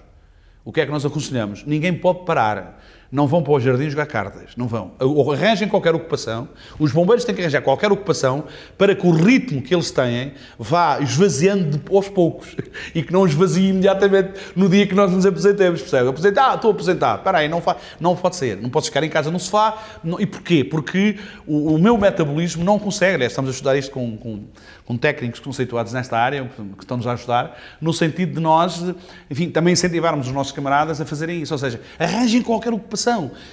[0.65, 1.65] O que é que nós aconselhamos?
[1.65, 2.83] Ninguém pode parar
[3.15, 4.91] não vão para o jardim jogar cartas, não vão.
[4.99, 6.49] Ou arranjem qualquer ocupação,
[6.81, 8.43] os bombeiros têm que arranjar qualquer ocupação
[8.77, 12.57] para que o ritmo que eles têm vá esvaziando aos poucos
[12.93, 16.09] e que não esvazie imediatamente no dia que nós nos aposentemos, percebe?
[16.09, 17.63] Aposentar, ah, estou aposentado, espera aí, não,
[18.01, 19.81] não pode ser, não podes ficar em casa no sofá.
[20.03, 20.65] Não, e porquê?
[20.65, 24.43] Porque o, o, meu metabolismo não consegue, aliás, estamos a estudar isto com, com,
[24.85, 28.93] com técnicos conceituados nesta área, que estão-nos a ajudar, no sentido de nós,
[29.31, 33.04] enfim, também incentivarmos os nossos camaradas a fazerem isso, ou seja, arranjem qualquer ocupação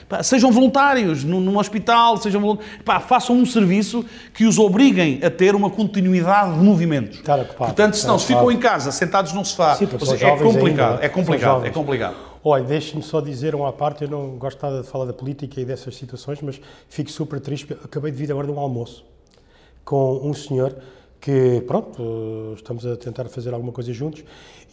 [0.08, 5.30] Pá, sejam voluntários num, num hospital, sejam pá, façam um serviço que os obriguem a
[5.30, 7.20] ter uma continuidade de movimentos.
[7.22, 10.38] Cara, pá, Portanto, se não, se ficam em casa, sentados num sofá, Sim, seja, é,
[10.38, 12.16] complicado, ainda, é complicado, é complicado.
[12.44, 15.66] Olha, deixe-me só dizer uma parte, eu não gosto nada de falar da política e
[15.66, 16.60] dessas situações, mas
[16.90, 19.06] fico super triste, acabei de vir agora de um almoço
[19.86, 20.76] com um senhor
[21.20, 24.24] que, pronto, estamos a tentar fazer alguma coisa juntos,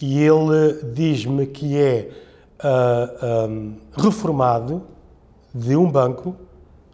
[0.01, 2.09] e ele diz-me que é
[2.63, 4.83] uh, um, reformado
[5.55, 6.37] de um banco,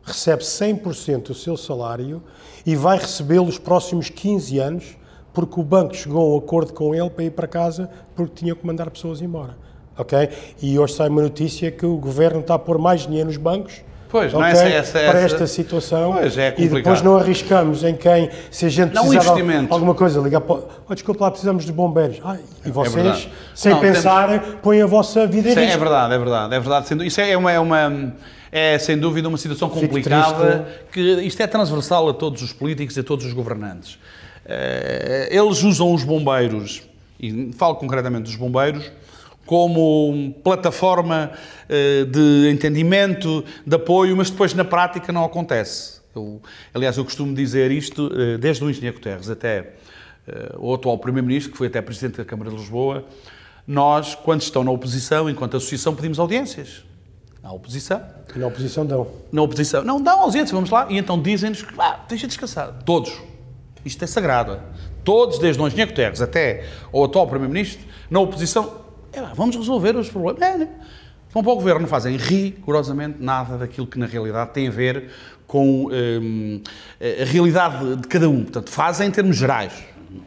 [0.03, 2.23] recebe 100% do seu salário
[2.65, 4.97] e vai recebê-lo os próximos 15 anos
[5.33, 8.55] porque o banco chegou a um acordo com ele para ir para casa porque tinha
[8.55, 9.57] que mandar pessoas embora.
[9.97, 10.29] Ok?
[10.61, 13.83] E hoje sai uma notícia que o governo está a pôr mais dinheiro nos bancos
[14.15, 17.83] Pois, okay, não é essa, essa, para esta situação pois, é e depois não arriscamos
[17.83, 20.61] em quem, se a gente não precisar de alguma coisa, ligar para.
[20.89, 22.19] Oh, desculpa lá, precisamos de bombeiros.
[22.65, 24.61] E é vocês, é sem não, pensar, temos...
[24.63, 25.77] põem a vossa vida em Isso é risco.
[25.77, 27.07] É verdade, é verdade, é verdade.
[27.09, 28.15] Isso é uma, é uma
[28.53, 33.01] é sem dúvida uma situação complicada, que isto é transversal a todos os políticos e
[33.01, 33.99] a todos os governantes.
[34.47, 36.85] Eh, eles usam os bombeiros,
[37.19, 38.93] e falo concretamente dos bombeiros,
[39.47, 41.33] como plataforma
[41.69, 46.01] eh, de entendimento, de apoio, mas depois na prática não acontece.
[46.15, 46.41] Eu,
[46.73, 49.75] aliás, eu costumo dizer isto eh, desde o engenheiro Guterres até
[50.27, 53.05] eh, o atual Primeiro-Ministro, que foi até Presidente da Câmara de Lisboa.
[53.67, 56.85] Nós, quando estão na oposição, enquanto associação, pedimos audiências.
[57.43, 58.01] Na oposição.
[58.37, 59.07] Na oposição dão.
[59.31, 59.85] Na oposição.
[59.85, 60.87] Não, dão audiências, vamos lá.
[60.89, 62.73] E então dizem-nos que, ah, deixa descansar.
[62.85, 63.13] Todos.
[63.85, 64.61] Isto é sagrado.
[65.03, 68.84] Todos, desde o engenheiro Guterres até o atual Primeiro-Ministro, na oposição,
[69.17, 70.43] é, vamos resolver os problemas.
[70.43, 70.69] É, né?
[71.33, 75.11] Vão para o governo, não fazem rigorosamente nada daquilo que na realidade tem a ver
[75.49, 76.61] com hum,
[77.01, 78.43] a realidade de cada um.
[78.43, 79.73] Portanto, fazem em termos gerais.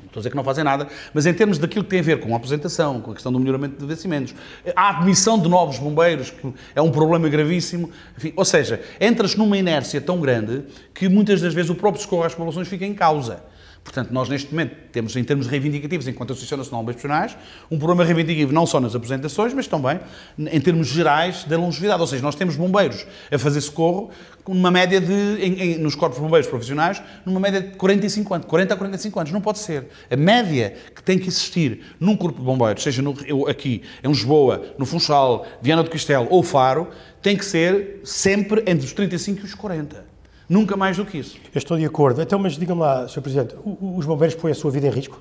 [0.05, 2.19] Estou a dizer que não fazem nada, mas em termos daquilo que tem a ver
[2.19, 4.35] com a aposentação, com a questão do melhoramento de vencimentos,
[4.75, 7.89] a admissão de novos bombeiros, que é um problema gravíssimo.
[8.17, 12.23] Enfim, ou seja, entras numa inércia tão grande que muitas das vezes o próprio socorro
[12.23, 13.43] às populações fica em causa.
[13.87, 17.37] Portanto, nós neste momento temos, em termos reivindicativos, enquanto Associação Nacional de Profissionais,
[17.71, 19.97] um problema reivindicativo não só nas apresentações, mas também
[20.37, 22.01] em termos gerais da longevidade.
[22.01, 24.11] Ou seja, nós temos bombeiros a fazer socorro
[24.45, 28.47] numa média de, em, em, nos corpos de bombeiros profissionais, numa média de 45 anos,
[28.47, 29.31] 40 a 45 anos.
[29.31, 29.87] Não pode ser.
[30.11, 33.15] A média que tem que existir num corpo de bombeiros, seja no,
[33.47, 36.89] aqui em Lisboa, no Funchal, Viana do Castelo ou Faro,
[37.21, 40.06] tem que ser sempre entre os 35 e os 40.
[40.49, 41.37] Nunca mais do que isso.
[41.53, 42.21] Eu estou de acordo.
[42.21, 43.21] Então, mas diga-me lá, Sr.
[43.21, 45.19] Presidente, os bombeiros põem a sua vida em risco?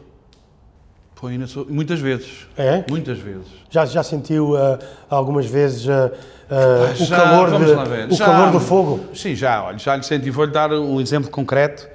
[1.17, 1.65] Põem sua...
[1.65, 2.47] muitas vezes.
[2.57, 2.85] É?
[2.89, 3.47] Muitas vezes.
[3.69, 4.79] Já, já sentiu uh,
[5.11, 9.01] algumas vezes uh, uh, o, calor, de, o já, calor do fogo?
[9.15, 9.65] Sim, já.
[9.65, 10.31] Olha, já lhe senti.
[10.31, 11.89] Vou-lhe dar um exemplo concreto.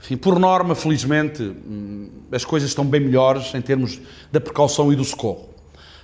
[0.00, 4.96] Enfim, por norma, felizmente, hum, as coisas estão bem melhores em termos da precaução e
[4.96, 5.48] do socorro.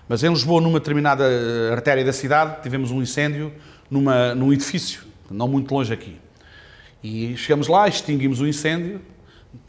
[0.09, 1.25] Mas em Lisboa, numa determinada
[1.73, 3.53] artéria da cidade, tivemos um incêndio
[3.91, 6.17] numa, num edifício, não muito longe aqui.
[7.03, 9.01] E chegamos lá, extinguimos o incêndio,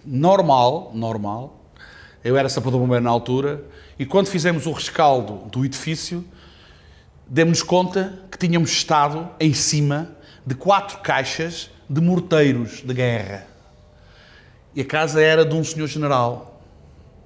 [0.06, 1.66] normal, normal.
[2.24, 3.64] Eu era sapador bombeiro na altura,
[3.98, 6.26] e quando fizemos o rescaldo do edifício,
[7.28, 10.10] demos-nos conta que tínhamos estado em cima
[10.46, 13.48] de quatro caixas de morteiros de guerra.
[14.76, 16.62] E a casa era de um senhor general.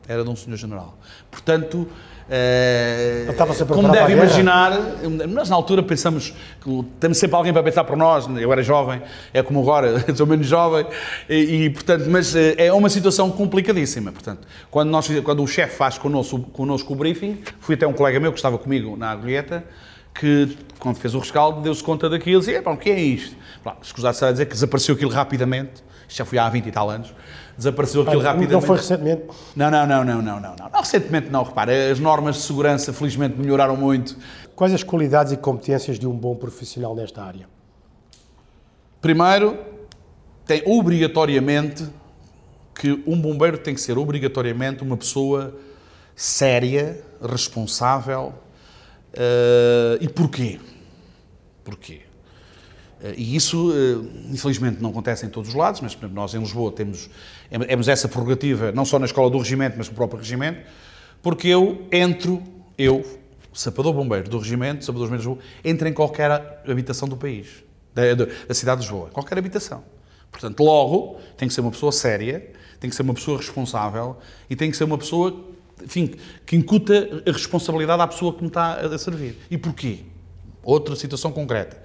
[0.08, 0.98] Era de um senhor general.
[1.30, 1.88] Portanto,
[2.28, 4.72] Uh, como deve imaginar,
[5.28, 8.26] nós na altura pensamos que temos sempre alguém para pensar por nós.
[8.28, 9.02] Eu era jovem,
[9.34, 10.86] é como agora, sou menos jovem,
[11.30, 14.12] e, e, portanto, mas eh, é uma situação complicadíssima.
[14.12, 18.20] Portanto, quando, nós, quando o chefe faz connosco, connosco o briefing, fui até um colega
[18.20, 19.64] meu que estava comigo na agulheta,
[20.14, 23.36] que quando fez o rescaldo deu-se conta daquilo e disse: o que é isto?
[23.82, 27.14] Escusar-se a dizer que desapareceu aquilo rapidamente, isto já foi há 20 e tal anos
[27.62, 28.54] desapareceu aquilo rapidamente.
[28.54, 29.24] Não foi recentemente?
[29.56, 30.80] Não, não, não, não, não, não, não.
[30.80, 34.18] recentemente não, repara, as normas de segurança felizmente melhoraram muito.
[34.56, 37.48] Quais as qualidades e competências de um bom profissional nesta área?
[39.00, 39.58] Primeiro,
[40.46, 41.88] tem obrigatoriamente
[42.74, 45.56] que um bombeiro tem que ser obrigatoriamente uma pessoa
[46.16, 48.34] séria, responsável.
[49.14, 50.60] Uh, e porquê?
[51.64, 52.02] Porquê?
[53.04, 56.72] Eh, e isso, eh, infelizmente, não acontece em todos os lados, mas nós em Lisboa
[56.72, 57.10] temos,
[57.60, 60.62] temos essa prerrogativa, não só na escola do regimento, mas no próprio regimento,
[61.22, 62.42] Porque eu entro,
[62.78, 63.06] eu,
[63.54, 66.32] sapador bombeiro do regimento, sapador bombeiros de Lisboa, entro em qualquer
[66.68, 69.84] habitação do país, da, da cidade de Lisboa, qualquer habitação.
[70.32, 74.18] Portanto, logo, tem que ser uma pessoa séria, tem que ser uma pessoa responsável
[74.50, 75.46] e tem que ser uma pessoa,
[75.84, 79.38] enfim, que incuta a responsabilidade à pessoa que me está a servir.
[79.52, 80.00] E porquê?
[80.64, 81.82] Outra situação concreta.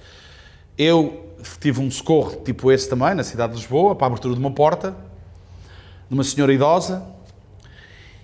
[0.79, 4.41] Eu tive um socorro tipo esse também, na cidade de Lisboa, para a abertura de
[4.41, 4.97] uma porta,
[6.09, 7.17] de uma senhora idosa,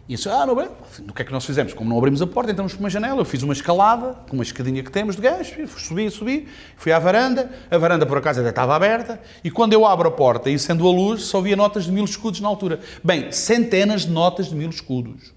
[0.08, 0.68] e disse, ah, não, bem,
[1.08, 1.72] o que é que nós fizemos?
[1.72, 4.42] Como não abrimos a porta, entramos por uma janela, eu fiz uma escalada, com uma
[4.42, 8.50] escadinha que temos de gás, subi, subi, fui à varanda, a varanda por acaso até
[8.50, 11.84] estava aberta, e quando eu abro a porta e acendo a luz, só via notas
[11.84, 12.80] de mil escudos na altura.
[13.02, 15.32] Bem, centenas de notas de mil escudos.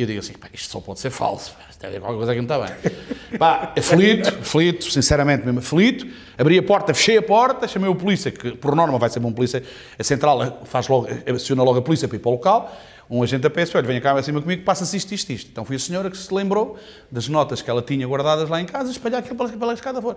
[0.00, 2.44] E eu digo assim, isto só pode ser falso, deve haver qualquer coisa que não
[2.44, 3.38] está bem.
[3.38, 6.06] Pá, aflito, aflito, sinceramente mesmo aflito,
[6.38, 9.30] abri a porta, fechei a porta, chamei o polícia, que por norma vai ser um
[9.30, 9.62] polícia,
[9.98, 12.74] a central faz logo, aciona logo a polícia para ir para o local,
[13.10, 15.50] um agente da PSP, olha, venha cá acima comigo, passa-se isto, isto, isto.
[15.50, 16.78] Então foi a senhora que se lembrou
[17.12, 20.16] das notas que ela tinha guardadas lá em casa, espalhar aquilo pela, pela escada fora,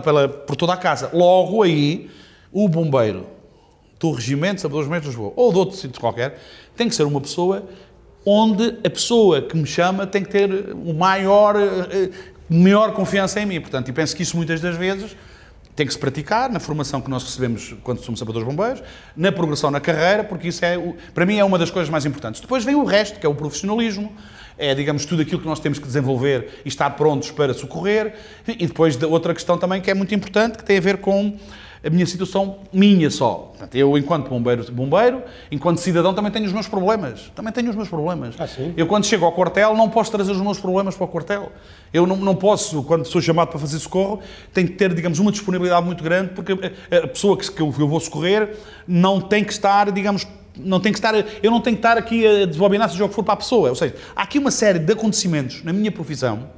[0.00, 1.10] pela, por toda a casa.
[1.12, 2.08] Logo aí,
[2.52, 3.26] o bombeiro
[3.98, 6.38] do regimento Sabedores de Lisboa, ou de outro sítio qualquer,
[6.76, 7.68] tem que ser uma pessoa
[8.30, 12.10] onde a pessoa que me chama tem que ter o maior, eh,
[12.50, 13.58] maior confiança em mim.
[13.58, 15.16] Portanto, e penso que isso muitas das vezes
[15.74, 18.82] tem que se praticar na formação que nós recebemos quando somos sabedores bombeiros,
[19.16, 20.76] na progressão na carreira, porque isso é,
[21.14, 22.42] para mim, é uma das coisas mais importantes.
[22.42, 24.12] Depois vem o resto, que é o profissionalismo,
[24.58, 28.14] é, digamos, tudo aquilo que nós temos que desenvolver e estar prontos para socorrer.
[28.46, 31.38] E depois outra questão também que é muito importante, que tem a ver com
[31.84, 33.50] a minha situação minha só.
[33.50, 37.30] Portanto, eu, enquanto bombeiro, bombeiro, enquanto cidadão, também tenho os meus problemas.
[37.34, 38.34] Também tenho os meus problemas.
[38.38, 38.46] Ah?
[38.76, 41.52] Eu, quando chego ao quartel, não posso trazer os meus problemas para o quartel.
[41.92, 44.20] Eu não, não posso, quando sou chamado para fazer socorro,
[44.52, 47.74] tenho que ter, digamos, uma disponibilidade muito grande, porque a, a pessoa que, que eu,
[47.78, 51.76] eu vou socorrer não tem que estar, digamos, não tem que estar, eu não tenho
[51.76, 53.68] que estar aqui a desobinar seja o que for para a pessoa.
[53.70, 56.50] Ou seja, há aqui uma série de acontecimentos na minha profissão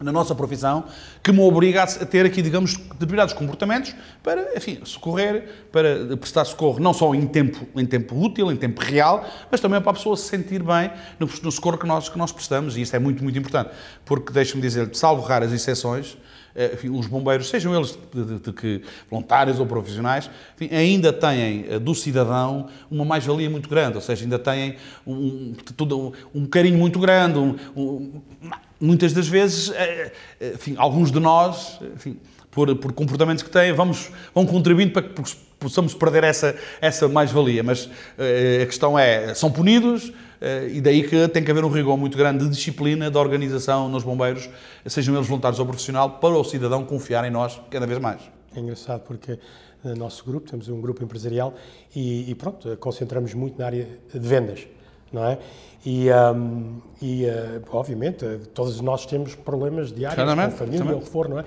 [0.00, 0.84] na nossa profissão,
[1.22, 6.80] que me obriga a ter aqui, digamos, determinados comportamentos para, enfim, socorrer, para prestar socorro
[6.80, 10.16] não só em tempo, em tempo útil, em tempo real, mas também para a pessoa
[10.16, 12.76] se sentir bem no, no socorro que nós, que nós prestamos.
[12.76, 13.70] E isso é muito, muito importante.
[14.04, 16.16] Porque, deixe-me dizer, salvo raras exceções,
[16.72, 21.66] enfim, os bombeiros, sejam eles de, de, de que, voluntários ou profissionais, enfim, ainda têm
[21.68, 25.54] eh, do cidadão uma mais-valia muito grande, ou seja, ainda têm um,
[26.34, 28.20] um, carinho muito grande, um,
[28.80, 32.16] muitas das vezes, eh, eh, enfim, alguns de nós, enfim,
[32.50, 35.22] por, por, comportamentos que têm, vamos, vão contribuindo para que
[35.58, 37.62] possamos perder essa, essa mais-valia.
[37.62, 37.88] Mas
[38.62, 40.12] a questão é, são punidos
[40.70, 44.02] e daí que tem que haver um rigor muito grande de disciplina, de organização nos
[44.02, 44.48] bombeiros,
[44.86, 48.22] sejam eles voluntários ou profissional, para o cidadão confiar em nós cada vez mais.
[48.54, 49.38] É engraçado porque
[49.84, 51.54] no nosso grupo, temos um grupo empresarial
[51.94, 54.66] e, e pronto, concentramos muito na área de vendas
[55.12, 55.38] não é?
[55.84, 61.00] E, um, e uh, obviamente, todos nós temos problemas diários com a família, ou o
[61.00, 61.44] que for, não é?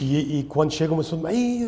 [0.00, 1.22] E, e quando chega uma pessoa,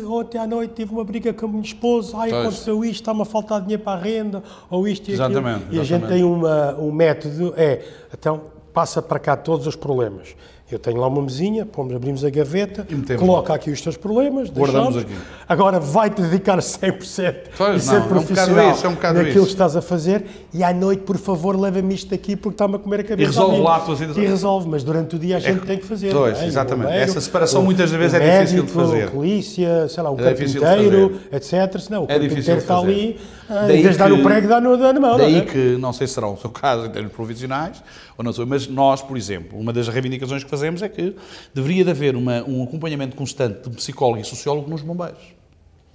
[0.09, 3.25] ontem à noite tive uma briga com a minha esposa, ai, aconteceu isto, está-me a
[3.25, 5.75] faltar dinheiro para a renda, ou isto e exatamente, aquilo.
[5.75, 8.41] E a gente tem uma, um método, é, então,
[8.73, 10.35] passa para cá todos os problemas.
[10.69, 12.85] Eu tenho lá uma mesinha, pomos, abrimos a gaveta,
[13.17, 15.15] coloca aqui os teus problemas, guardamos aqui.
[15.47, 19.29] Agora vai-te dedicar 100% pois, e ser não, profissional é um isso, é um naquilo
[19.29, 19.41] isso.
[19.43, 22.79] que estás a fazer e à noite, por favor, leva-me isto aqui porque está-me a
[22.79, 23.21] comer a cabeça.
[23.23, 24.21] E resolve lá a tua situação.
[24.21, 26.11] E resolve, mas durante o dia a gente é, tem que fazer.
[26.11, 26.45] Pois, é?
[26.45, 26.87] exatamente.
[26.87, 29.03] Bombeiro, Essa separação o, muitas vezes é médico, difícil de fazer.
[29.07, 31.79] A polícia, sei lá, o é carpinteiro, etc.
[31.79, 33.17] Senão, o é carpinteiro está ali,
[33.49, 35.17] ah, em vez de dar o prego, dá, no, dá na mão.
[35.17, 35.45] Daí não é?
[35.45, 37.81] que, não sei se será o seu caso em termos profissionais,
[38.17, 41.15] ou não sei, mas nós, por exemplo, uma das reivindicações que fazemos é que
[41.53, 45.36] deveria de haver uma, um acompanhamento constante de psicólogo e sociólogo nos bombeiros.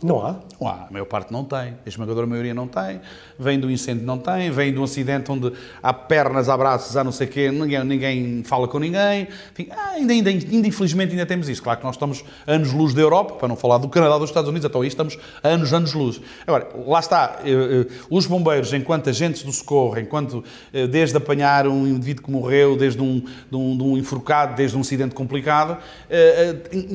[0.03, 0.37] Não há?
[0.61, 0.87] Não há.
[0.89, 1.75] A maior parte não tem.
[1.85, 3.01] A esmagadora maioria não tem.
[3.39, 4.51] Vem do incêndio, não tem.
[4.51, 7.85] Vem de um acidente onde há pernas, há braços, há não sei o quê, ninguém,
[7.85, 9.29] ninguém fala com ninguém.
[9.53, 11.63] Enfim, ah, ainda, ainda, ainda, infelizmente, ainda temos isso.
[11.63, 14.69] Claro que nós estamos anos-luz da Europa, para não falar do Canadá, dos Estados Unidos,
[14.69, 16.21] então aí estamos anos, anos-luz.
[16.47, 17.41] Agora, lá está.
[17.45, 22.31] Eh, eh, os bombeiros, enquanto agentes do socorro, enquanto eh, desde apanhar um indivíduo que
[22.31, 25.79] morreu, desde um, de um, de um enforcado, desde um acidente complicado,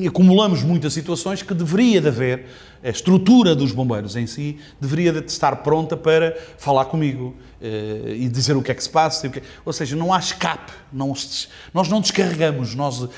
[0.06, 2.44] acumulamos muitas situações que deveria de haver
[2.82, 8.56] a estrutura dos bombeiros em si deveria de estar pronta para falar comigo e dizer
[8.56, 9.28] o que é que se passa.
[9.28, 9.42] Que...
[9.64, 10.72] Ou seja, não há escape.
[10.92, 11.12] Não,
[11.74, 13.10] nós não descarregamos, nós uh,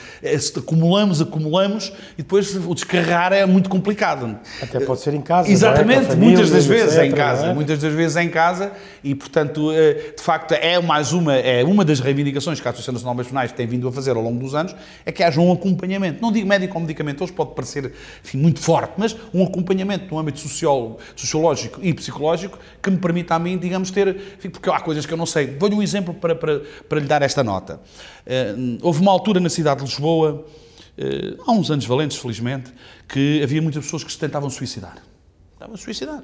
[0.57, 4.39] acumulamos, acumulamos e depois o descarregar é muito complicado.
[4.61, 5.49] Até pode ser em casa.
[5.49, 5.53] É?
[5.53, 6.09] Exatamente, é?
[6.09, 7.47] família, muitas das vezes etc, é em casa.
[7.47, 7.55] É?
[7.55, 8.73] Muitas das vezes é em casa
[9.05, 9.73] e, portanto, uh,
[10.17, 13.53] de facto, é mais uma, é uma das reivindicações que a Associação Nacional de Penais
[13.53, 14.75] tem vindo a fazer ao longo dos anos,
[15.07, 16.21] é que haja um acompanhamento.
[16.21, 17.93] Não digo médico ou medicamentoso, pode parecer
[18.25, 23.35] enfim, muito forte, mas um acompanhamento no âmbito social, sociológico e psicológico que me permita
[23.35, 24.30] a mim, digamos, ter.
[24.51, 25.47] Porque há coisas que eu não sei.
[25.47, 27.81] Dou-lhe um exemplo para, para, para lhe dar esta nota.
[28.27, 30.45] Uh, houve uma altura na cidade de Lisboa,
[30.99, 32.73] uh, há uns anos valentes, felizmente,
[33.09, 34.99] que havia muitas pessoas que se tentavam suicidar.
[35.55, 36.23] Estavam a suicidar.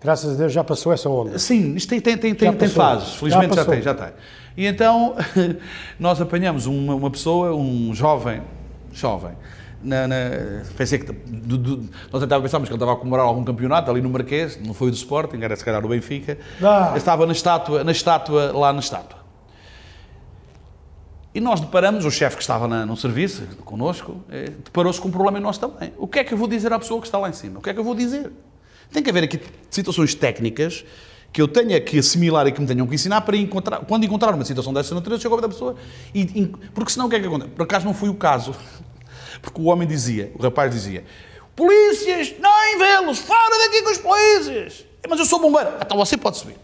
[0.00, 1.38] Graças a Deus já passou essa onda.
[1.38, 4.12] Sim, isto tem, tem, tem, tem, tem fases, felizmente já, já, tem, já tem.
[4.56, 5.16] E então
[5.98, 8.42] nós apanhamos uma, uma pessoa, um jovem,
[8.92, 9.32] jovem,
[9.86, 10.16] na, na,
[10.76, 14.00] pensei que do, do, nós até pensávamos que ele estava a comemorar algum campeonato ali
[14.00, 16.36] no Marquês, não foi o do Sporting, era se calhar o Benfica.
[16.62, 16.92] Ah.
[16.96, 19.20] Estava na estátua, na estátua, lá na estátua.
[21.34, 25.10] E nós deparamos, o chefe que estava na, no serviço connosco, eh, deparou-se com um
[25.10, 25.92] problema em nós também.
[25.98, 27.58] O que é que eu vou dizer à pessoa que está lá em cima?
[27.58, 28.32] O que é que eu vou dizer?
[28.90, 29.38] Tem que haver aqui
[29.70, 30.82] situações técnicas
[31.36, 34.34] que eu tenha que assimilar e que me tenham que ensinar para encontrar, quando encontrar
[34.34, 35.76] uma situação dessa natureza, chego ao da pessoa
[36.14, 37.50] e, porque senão o que é que acontece?
[37.50, 38.54] Por acaso não foi o caso.
[39.46, 41.04] Porque o homem dizia, o rapaz dizia,
[41.54, 44.84] polícias, nem vê-los, fora daqui com os polícias.
[45.08, 45.70] Mas eu sou bombeiro.
[45.80, 46.56] Então você pode subir.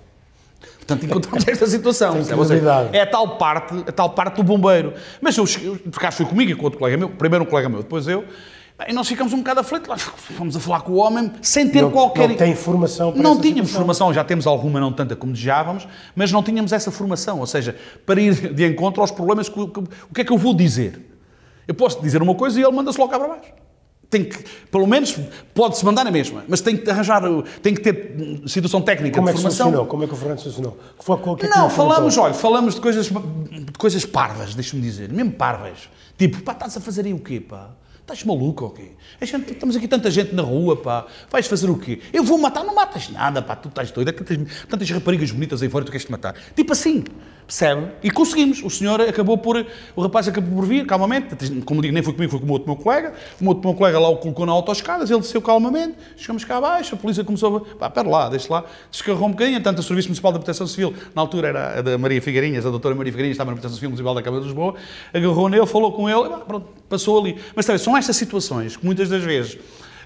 [0.78, 2.16] Portanto, encontramos esta situação.
[2.92, 4.94] É, é a tal parte, a tal parte do bombeiro.
[5.20, 7.84] Mas eu, por acaso foi comigo e com outro colega meu, primeiro um colega meu,
[7.84, 8.24] depois eu,
[8.88, 10.02] e nós ficamos um bocado aflitos.
[10.36, 12.28] Fomos a falar com o homem sem ter não, qualquer.
[12.28, 13.78] Não tem formação para Não tínhamos situação.
[13.78, 17.38] formação, já temos alguma, não tanta como desejávamos, mas não tínhamos essa formação.
[17.38, 21.11] Ou seja, para ir de encontro aos problemas, o que é que eu vou dizer?
[21.72, 23.50] Eu posso dizer uma coisa e ele manda-se logo cá para baixo.
[24.10, 25.18] Tem que, pelo menos,
[25.54, 27.22] pode-se mandar na mesma, mas tem que arranjar,
[27.62, 29.66] tem que ter situação técnica Como de é formação.
[29.68, 29.86] Funcionou?
[29.86, 30.78] Como é que o Fernando funcionou?
[31.00, 35.10] Foi, que é que não, falamos, olha, falamos de coisas, de coisas parvas, deixa-me dizer,
[35.10, 35.88] mesmo parvas.
[36.18, 37.70] Tipo, pá, estás a fazer aí o quê, pá?
[38.02, 38.90] Estás maluco ou quê?
[39.22, 41.06] Gente, estamos aqui tanta gente na rua, pá.
[41.30, 42.00] Vais fazer o quê?
[42.12, 42.64] Eu vou matar?
[42.64, 43.56] Não matas nada, pá.
[43.56, 44.12] Tu estás doido.
[44.12, 46.34] Tantas, tantas raparigas bonitas aí fora, tu queres te matar.
[46.54, 47.04] Tipo assim.
[47.46, 47.88] Percebe?
[48.02, 48.62] E conseguimos.
[48.62, 49.66] O senhor acabou por.
[49.94, 51.36] O rapaz acabou por vir, calmamente.
[51.62, 53.12] Como digo, nem foi comigo, foi com o outro meu colega.
[53.40, 55.96] O outro meu colega lá o colocou na autoescadas, ele desceu calmamente.
[56.16, 57.76] Chegamos cá abaixo, a polícia começou a.
[57.76, 58.64] Pá, pera lá, deixa lá.
[58.90, 59.62] Descarrou um bocadinho.
[59.62, 62.70] Tanto o Serviço Municipal da Proteção Civil, na altura era a da Maria Figueirinhas, a
[62.70, 64.74] doutora Maria Figueirinhas, estava na Proteção Civil Municipal da Câmara de Lisboa,
[65.12, 67.36] agarrou nele, falou com ele, pronto, passou ali.
[67.54, 69.58] Mas sabe, são estas situações que muitas das vezes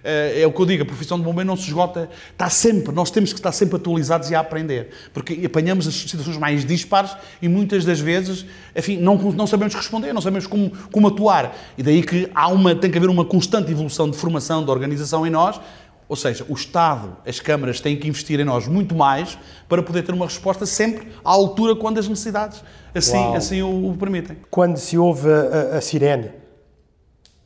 [0.07, 3.11] é o que eu digo, a profissão de bombeiro não se esgota, está sempre, nós
[3.11, 7.49] temos que estar sempre atualizados e a aprender, porque apanhamos as situações mais dispares e
[7.49, 11.57] muitas das vezes, enfim, não, não sabemos responder, não sabemos como, como atuar.
[11.77, 15.27] E daí que há uma, tem que haver uma constante evolução de formação, de organização
[15.27, 15.61] em nós,
[16.09, 19.37] ou seja, o Estado, as câmaras têm que investir em nós muito mais
[19.69, 22.63] para poder ter uma resposta sempre à altura quando as necessidades
[22.95, 24.37] assim, assim o, o permitem.
[24.51, 26.31] Quando se ouve a, a, a sirene,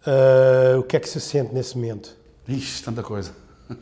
[0.06, 2.19] uh, o que é que se sente nesse momento?
[2.50, 3.32] Ixi, tanta coisa.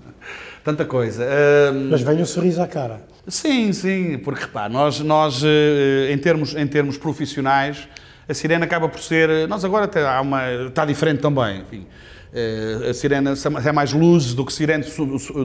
[0.62, 1.24] tanta coisa.
[1.72, 1.90] Um...
[1.90, 3.00] Mas vem um sorriso à cara.
[3.26, 7.88] Sim, sim, porque repá, nós, nós eh, em, termos, em termos profissionais,
[8.28, 9.48] a sirene acaba por ser.
[9.48, 11.60] Nós agora está, uma, está diferente também.
[11.60, 11.86] Enfim,
[12.32, 13.30] eh, a sirene
[13.64, 14.84] é mais luz do que sirene,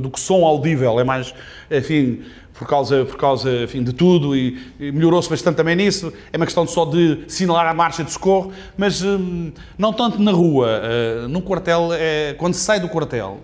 [0.02, 1.34] do que som audível, é mais,
[1.72, 2.24] enfim,
[2.64, 6.14] por causa, por causa enfim, de tudo e, e melhorou-se bastante também nisso.
[6.32, 10.32] É uma questão só de sinalar a marcha de socorro, mas hum, não tanto na
[10.32, 10.82] rua.
[10.82, 13.42] Uh, no quartel, é, quando se sai do quartel,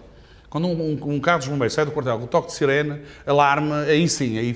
[0.49, 3.01] quando um, um, um carro de bombeiro sai do quartel com o toque de sirene,
[3.27, 4.55] alarme, aí sim, aí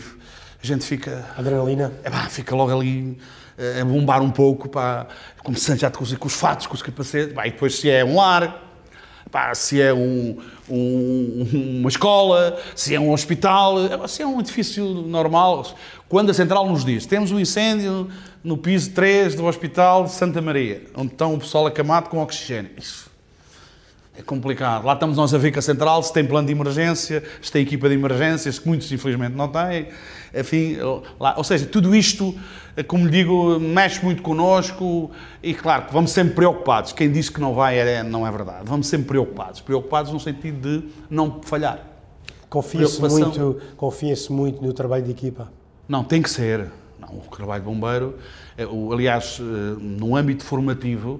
[0.61, 1.25] a gente fica.
[1.37, 1.91] Adrenalina?
[2.03, 3.17] É, pá, fica logo ali
[3.57, 5.07] uh, a bombar um pouco, pá,
[5.43, 8.03] começando já com os, com os fatos, com os capacetes, pá, e depois se é
[8.03, 8.62] um ar
[9.33, 10.37] Pá, se é um,
[10.69, 15.75] um, uma escola, se é um hospital, se é um edifício normal.
[16.07, 18.07] Quando a central nos diz, temos um incêndio
[18.43, 22.69] no piso 3 do Hospital de Santa Maria, onde estão o pessoal acamado com oxigênio.
[22.77, 23.12] Isso
[24.15, 24.85] é complicado.
[24.85, 27.63] Lá estamos nós a ver que a central, se tem plano de emergência, se tem
[27.63, 29.87] equipa de emergências, que muitos infelizmente não têm.
[30.33, 30.77] Enfim,
[31.19, 32.35] lá, ou seja, tudo isto,
[32.87, 36.93] como lhe digo, mexe muito connosco e claro vamos sempre preocupados.
[36.93, 38.61] Quem diz que não vai é, não é verdade.
[38.65, 39.61] Vamos sempre preocupados.
[39.61, 41.93] Preocupados no sentido de não falhar.
[42.49, 45.51] Confia-se muito, confia muito no trabalho de equipa?
[45.87, 46.69] Não, tem que ser.
[46.99, 48.15] Não, o trabalho de bombeiro,
[48.55, 49.43] é, aliás, eh,
[49.79, 51.19] no âmbito formativo,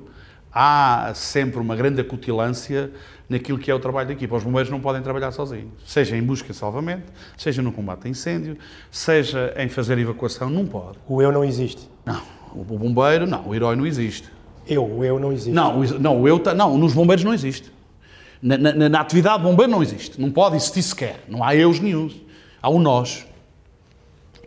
[0.53, 2.91] há sempre uma grande acutilância
[3.27, 4.35] naquilo que é o trabalho da equipa.
[4.35, 8.09] Os bombeiros não podem trabalhar sozinhos, seja em busca e salvamento, seja no combate a
[8.09, 8.57] incêndio,
[8.91, 10.97] seja em fazer evacuação, não pode.
[11.07, 11.89] O eu não existe?
[12.05, 12.21] Não,
[12.53, 14.29] o bombeiro, não, o herói não existe.
[14.67, 15.51] Eu, o eu não existe?
[15.51, 17.71] Não, o, não, o eu, não, nos bombeiros não existe.
[18.41, 21.79] Na, na, na atividade de bombeiro não existe, não pode existir sequer, não há eus
[21.79, 22.09] nenhum,
[22.61, 23.25] há o nós.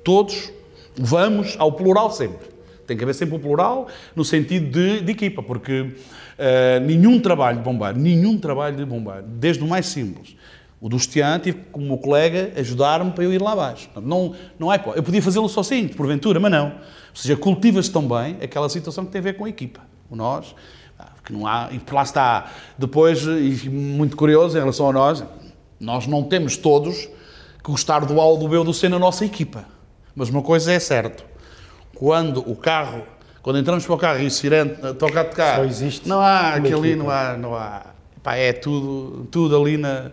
[0.05, 0.53] Todos
[0.95, 2.56] vamos ao plural sempre.
[2.87, 7.59] Tem que haver sempre o plural no sentido de, de equipa, porque uh, nenhum trabalho
[7.59, 10.37] de bombeiro, nenhum trabalho de bombeiro, desde o mais simples,
[10.81, 13.89] o do Stian, tive como meu colega ajudar-me para eu ir lá abaixo.
[14.03, 16.67] Não, não é, eu podia fazê-lo sozinho, porventura, mas não.
[16.67, 19.81] Ou seja, cultiva-se também aquela situação que tem a ver com a equipa.
[20.11, 20.55] O nós,
[21.25, 22.53] Que não há, e lá está.
[22.79, 25.25] Depois, e muito curioso em relação a nós,
[25.81, 27.09] nós não temos todos
[27.65, 29.65] que gostar do A ou do B ou do C na nossa equipa.
[30.15, 31.25] Mas uma coisa é certo,
[31.99, 33.03] quando o carro,
[33.43, 36.59] quando entramos para o carro e o sirene toca de carro, Só existe não há
[36.59, 37.03] equipa.
[37.05, 37.83] não há, não há,
[38.23, 40.11] pá, é tudo, tudo ali na,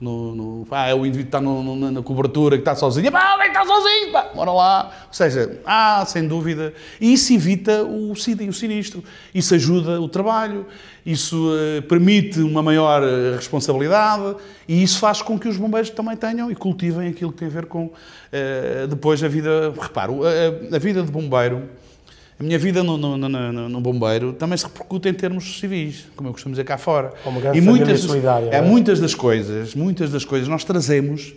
[0.00, 3.12] no, no- pá, é o indivíduo que está no- no- na, cobertura, que está sozinho,
[3.12, 4.90] pá, alguém está sozinho, pá, bora lá.
[5.08, 10.66] Ou seja, há, sem dúvida, e isso evita o, o sinistro, isso ajuda o trabalho,
[11.04, 14.36] isso eh, permite uma maior eh, responsabilidade
[14.68, 17.50] e isso faz com que os bombeiros também tenham e cultivem aquilo que tem a
[17.50, 17.90] ver com
[18.32, 19.72] eh, depois a vida.
[19.80, 21.68] Reparo, a, a vida de bombeiro.
[22.40, 26.30] A minha vida no, no, no- no- bombeiro também se repercute em termos civis, como
[26.30, 27.12] eu costumo dizer cá fora.
[27.22, 28.62] Uma grande das, solidária, é, é?
[28.62, 31.34] muitas das coisas, muitas das coisas nós trazemos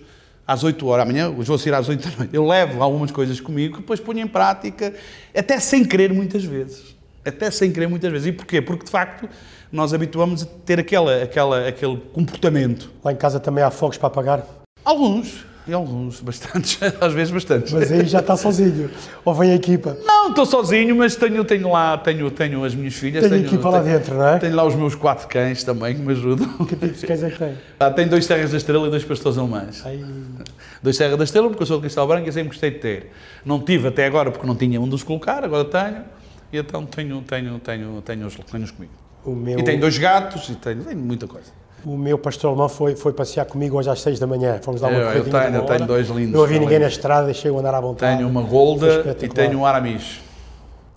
[0.48, 3.42] às 8 horas, amanhã hoje vou sair às 8 da noite, eu levo algumas coisas
[3.42, 4.94] comigo que depois ponho em prática,
[5.36, 6.96] até sem querer muitas vezes.
[7.26, 8.28] Até sem querer muitas vezes.
[8.28, 8.62] E porquê?
[8.62, 9.28] Porque de facto
[9.70, 12.90] nós habituamos a ter aquela, aquela, aquele comportamento.
[13.04, 14.46] Lá em casa também há fogos para apagar,
[14.86, 17.72] Alguns, e alguns, bastantes, às vezes bastantes.
[17.72, 18.90] mas aí já está sozinho.
[19.24, 19.98] Ou vem a equipa.
[20.04, 23.22] Não, estou sozinho, mas tenho, tenho lá, tenho, tenho as minhas filhas.
[23.22, 24.40] Tem tenho, equipa lá tenho- dentro, não é?
[24.40, 26.48] Tenho lá os meus quatro cães também que me ajudam.
[26.66, 27.54] Que tipo de cães é que tem?
[27.80, 29.84] Ah, tenho dois Serras da Estrela e dois Pastores Alemães.
[30.82, 33.12] Dois Serra da Estrela, porque eu sou de Cristal Branco e sempre gostei de ter.
[33.46, 36.04] Não tive até agora porque não tinha onde os colocar, agora tenho.
[36.52, 38.92] E então tenho, tenho, tenho, tenho, os, tenho os comigo.
[39.26, 41.48] o meu, E tenho dois gatos e tenho, tenho muita coisa.
[41.86, 44.60] O meu pastor alemão foi, foi passear comigo hoje às 6 da manhã.
[44.62, 47.26] Fomos dar uma Eu- eu tenho- eu tenho dois lindos Não havia ninguém na estrada,
[47.26, 48.18] deixei eu andar à vontade.
[48.18, 50.20] Tenho uma Golda e tenho um Aramis.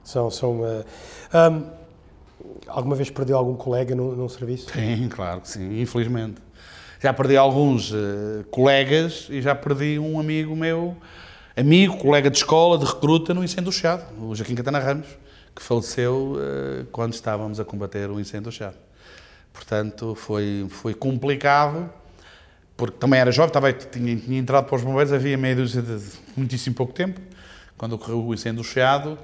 [0.05, 0.85] São, são, eh,
[1.33, 1.63] ahm,
[2.69, 4.71] alguma vez perdeu algum colega no, num serviço?
[4.73, 6.41] Sim, claro que sim, infelizmente.
[7.01, 10.97] Já perdi alguns eh, colegas e já perdi um amigo meu,
[11.57, 15.07] amigo, colega de escola, de recruta, no incêndio do Chado, o Joaquim Catana Ramos,
[15.55, 18.77] que faleceu eh, quando estávamos a combater o incêndio do Chado.
[19.57, 21.91] Portanto, foi, foi complicado,
[22.77, 25.99] porque também era jovem, estava, tinha, tinha entrado para os bombeiros, havia meia dúzia de
[26.37, 27.19] muitíssimo pouco tempo,
[27.77, 29.19] quando ocorreu o incêndio do Chiado,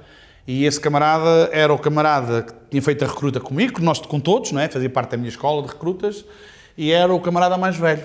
[0.47, 4.51] e esse camarada era o camarada que tinha feito a recruta comigo, nós com todos,
[4.51, 4.67] não é?
[4.67, 6.25] fazia parte da minha escola de recrutas,
[6.75, 8.03] e era o camarada mais velho.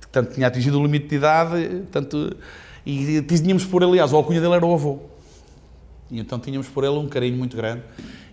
[0.00, 2.34] Portanto, tinha atingido o limite de idade, tanto,
[2.84, 5.00] e tínhamos por ele, aliás, o alcunha dele era o avô.
[6.10, 7.82] E então tínhamos por ele um carinho muito grande.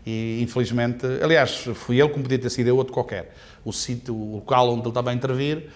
[0.09, 3.33] E infelizmente, aliás, fui ele como podia ter sido eu outro qualquer.
[3.63, 5.69] O sítio, o local onde ele estava a intervir,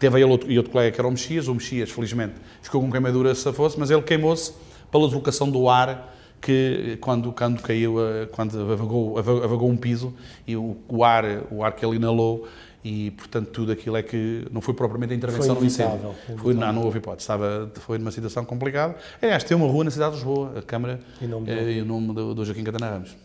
[0.00, 1.46] teve ele outro, e outro colega que era o Mexias.
[1.46, 4.52] O Mexias, felizmente, ficou com queimadura se fosse, mas ele queimou-se
[4.90, 10.12] pela deslocação do ar que quando, quando caiu, eh, quando avagou, ava- avagou um piso
[10.46, 12.46] e o, o ar, o ar que ele inalou
[12.84, 16.14] e portanto tudo aquilo é que não foi propriamente a intervenção Foi no incêndio.
[16.36, 18.94] foi não, não houve hipótese, estava, foi numa situação complicada.
[19.20, 22.12] Aliás, tem uma rua na cidade de Lisboa, a Câmara, Em nome eh, e nome
[22.14, 23.16] do, do Joaquim Catana Ramos.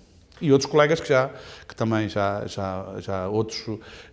[0.42, 1.30] E outros colegas que já,
[1.68, 3.64] que também já, já, já outros,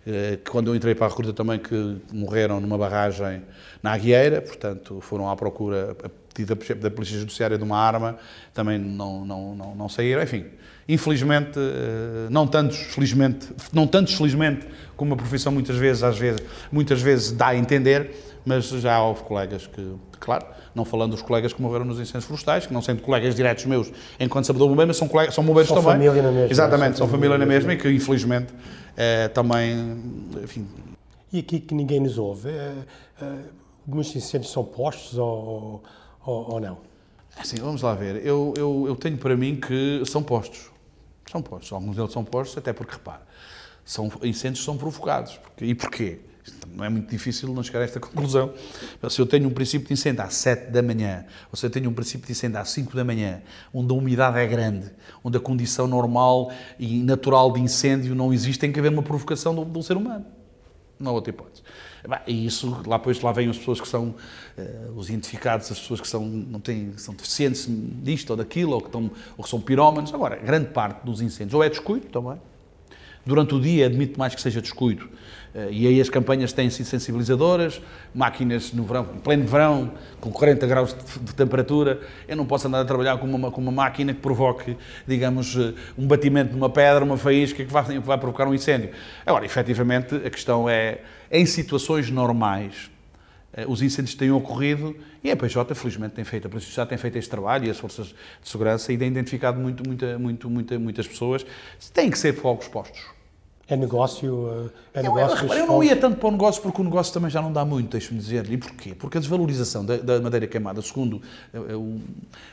[0.05, 3.41] eh, que quando eu entrei para a recruta também, que morreram numa barragem
[3.81, 8.17] na Aguieira, portanto, foram à procura, a pedido da, da Polícia Judiciária de uma arma,
[8.53, 10.45] também não, não, não, não saíram, enfim.
[10.87, 16.41] Infelizmente, eh, não tantos felizmente, não tantos felizmente, como a profissão muitas vezes, às vezes,
[16.71, 20.43] muitas vezes dá a entender, mas já houve colegas que, claro,
[20.73, 23.91] não falando dos colegas que morreram nos incêndios florestais, que não sendo colegas diretos meus
[24.19, 25.91] enquanto sabedor bombeiro, mas são, colegas, são bombeiros São também.
[25.91, 28.51] família na mesma, Exatamente, são são família na mesma e que infelizmente
[28.97, 30.01] eh, também,
[30.43, 30.67] enfim,
[31.31, 32.73] E aqui que ninguém nos ouve, eh,
[33.21, 33.35] eh,
[33.87, 35.83] alguns incêndios são postos ou,
[36.25, 36.79] ou, ou não?
[37.37, 38.25] Assim, vamos lá ver.
[38.25, 40.71] Eu, eu, eu tenho para mim que são postos.
[41.31, 41.71] São postos.
[41.71, 43.21] Alguns deles são postos, até porque, repare,
[43.85, 45.39] são, incêndios são provocados.
[45.61, 46.19] E porquê?
[46.75, 48.53] Não é muito difícil não chegar a esta conclusão.
[49.09, 51.89] Se eu tenho um princípio de incêndio às 7 da manhã, ou se eu tenho
[51.89, 53.41] um princípio de incêndio às 5 da manhã,
[53.73, 54.89] onde a umidade é grande,
[55.23, 59.53] onde a condição normal e natural de incêndio não existe, tem que haver uma provocação
[59.53, 60.25] de um- ser humano.
[60.99, 61.63] Não há outra hipótese.
[62.27, 64.15] E isso, lá depois lá vêm as pessoas que são
[64.57, 68.81] eh, os identificados, as pessoas que são, não têm, são deficientes disto ou daquilo, ou
[68.81, 70.13] que, estão, ou que são pirómanos.
[70.13, 72.39] Agora, grande parte dos incêndios, ou é descuido também,
[73.25, 75.09] durante o dia admito mais que seja descuido.
[75.59, 77.81] Eh, E aí as campanhas têm sido sensibilizadoras,
[78.13, 82.67] máquinas no verão, em pleno verão, com 40 graus de, de temperatura, eu não posso
[82.67, 86.55] andar a trabalhar com uma, com uma máquina que provoque, digamos, eh, um batimento de
[86.55, 88.91] uma pedra, uma faísca que vai, vai provocar um incêndio.
[89.25, 90.99] Agora, efetivamente, a questão é,
[91.31, 92.89] em situações normais,
[93.53, 96.97] eh, os incêndios têm ocorrido e a PJ, felizmente, tem feito, a Polícia Judiciária tem
[96.97, 100.79] feito este trabalho e as forças de segurança e tem identificado muito, muita, muito, muita,
[100.79, 101.45] muitas pessoas.
[101.93, 103.18] Têm que ser fogos postos.
[103.69, 105.47] É negócio, é Eu, negócio.
[105.47, 107.63] eu, eu não ia tanto para o negócio porque o negócio também já não dá
[107.63, 108.51] muito, deixe-me dizer.
[108.51, 108.95] E porquê?
[108.95, 111.21] Porque a desvalorização da, da madeira queimada, segundo
[111.53, 111.99] eh, o-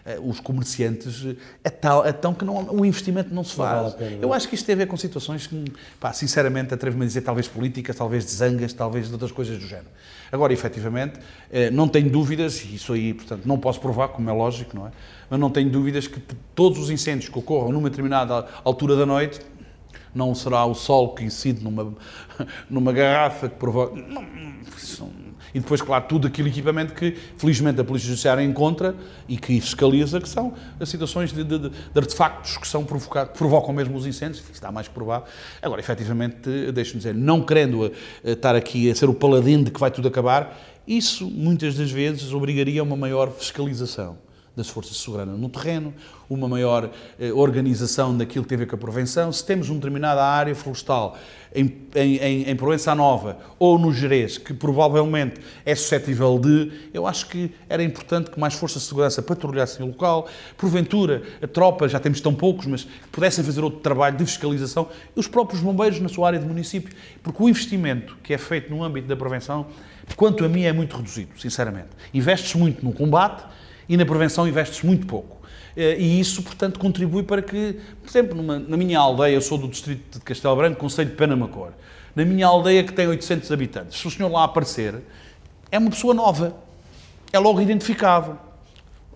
[0.05, 1.25] eh, os comerciantes,
[1.65, 3.77] é tal, é tão que não, o investimento não se Não faz.
[3.77, 4.33] vale a pena, eu não.
[4.35, 5.65] acho que isto tem a ver com situações que,
[5.99, 9.67] pá, sinceramente, atrevo-me a dizer, talvez políticas, talvez de zangas, talvez de outras coisas do
[9.67, 9.89] género.
[10.31, 11.19] Agora, efetivamente,
[11.51, 14.87] eh, não tenho dúvidas, e isso aí, portanto, não posso provar, como é lógico, não
[14.87, 14.91] é?
[15.31, 16.21] Mas não tenho dúvidas que
[16.55, 19.41] todos os incêndios que ocorram numa determinada altura da noite
[20.17, 21.95] não será o sol que incide numa,
[22.71, 23.95] numa garrafa que provoca.
[25.55, 28.95] e depois, claro, tudo aquele equipamento que, felizmente, a Polícia Judiciária encontra
[29.29, 33.73] e que fiscaliza, que são as situações de, de- de artefactos que são provocados, provocam
[33.75, 35.25] mesmo os incêndios, está mais que provado.
[35.63, 37.87] Agora, efetivamente, deixe-me dizer, não querendo
[38.25, 41.91] eh, estar aqui a ser o paladino de que vai tudo acabar, isso, muitas das
[41.91, 44.19] vezes, obrigaria a uma maior fiscalização
[44.57, 45.93] das forças segurança no terreno,
[46.31, 46.91] uma maior
[47.21, 49.31] eh, organização daquilo que tem a ver com a prevenção.
[49.31, 51.17] Se temos uma determinada área florestal
[51.55, 57.53] em, em, em, Nova ou no Jerez, que provavelmente é suscetível de, eu acho que
[57.69, 60.27] era importante que mais forças de segurança patrulhassem o local,
[60.57, 65.29] porventura a tropa, já temos tão poucos, mas pudessem fazer outro trabalho de fiscalização, os
[65.29, 69.07] próprios bombeiros na sua área de município, porque o investimento que é feito no âmbito
[69.07, 69.67] da prevenção,
[70.17, 71.89] quanto a mim, é muito reduzido, sinceramente.
[72.13, 73.45] Investes muito no combate,
[73.89, 75.37] e na prevenção investes muito pouco.
[75.77, 79.59] Eh, E isso, portanto, contribui para que, por exemplo, numa- na minha aldeia, eu sou
[79.59, 81.71] do distrito de Castelo Branco, Conselho de Penamacor,
[82.15, 84.95] na minha aldeia que tem 800 habitantes, se o senhor lá aparecer,
[85.71, 86.57] é uma pessoa nova,
[87.33, 88.39] é logo identificável.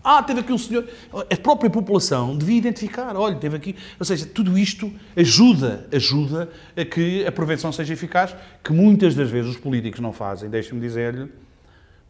[0.02, 0.88] Ah, teve aqui um senhor.
[1.12, 3.14] A própria população devia identificar.
[3.16, 3.76] Olha, teve aqui.
[3.98, 9.28] Ou seja, tudo isto ajuda, ajuda a que a prevenção seja eficaz, que muitas das
[9.28, 10.48] vezes os políticos não fazem.
[10.48, 11.30] Deixe-me dizer-lhe,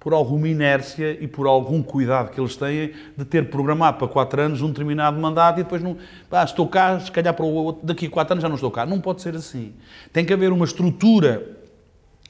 [0.01, 4.41] por alguma inércia e por algum cuidado que eles têm de ter programado para quatro
[4.41, 5.99] anos um determinado mandato e depois não.
[6.31, 8.71] Ah, estou cá, se calhar para o outro, daqui a quatro anos já não estou
[8.71, 8.87] cá.
[8.87, 9.75] Não pode ser assim.
[10.11, 11.59] Tem que haver uma estrutura.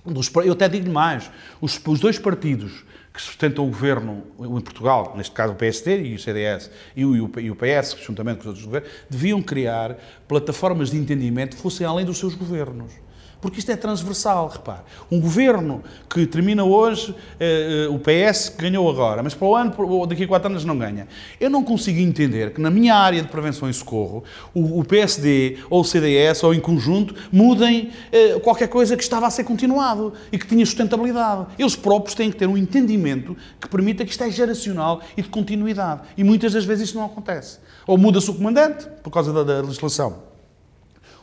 [0.04, 5.14] Dos, eu até digo mais: os, os dois partidos que sustentam o governo em Portugal,
[5.16, 8.90] neste caso o PSD e o CDS e o PS, juntamente com os outros governos,
[9.08, 9.96] deviam criar
[10.26, 12.92] plataformas de entendimento que fossem além dos seus governos.
[13.40, 14.80] Porque isto é transversal, repare.
[15.10, 19.72] Um governo que termina hoje, eh, eh, o PS ganhou agora, mas para o ano,
[19.78, 21.08] ou daqui a quatro anos não ganha.
[21.40, 24.22] Eu não consigo entender que na minha área de prevenção e socorro,
[24.52, 29.26] o, o PSD ou o CDS ou em conjunto mudem eh, qualquer coisa que estava
[29.26, 31.46] a ser continuado e que tinha sustentabilidade.
[31.58, 35.28] Eles próprios têm que ter um entendimento que permita que isto é geracional e de
[35.30, 36.02] continuidade.
[36.16, 37.58] E muitas das vezes isto não acontece.
[37.86, 40.29] Ou muda-se o comandante, por causa da- da legislação.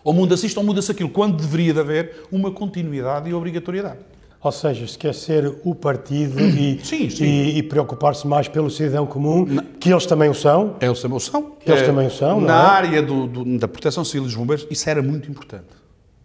[0.07, 3.97] Ou muda-se isto ou muda-se aquilo, quando deveria de haver uma continuidade e obrigatoriedade.
[4.41, 6.79] Ou seja, esquecer o partido e,
[7.19, 9.45] e- e preocupar-se mais pelo cidadão comum,
[9.77, 10.77] que eles também o são.
[10.79, 11.51] Eles também o são.
[11.65, 12.65] Eles Eh, também o são, Na é?
[12.67, 15.65] área do- do- da proteção civil dos bombeiros, isso era muito importante.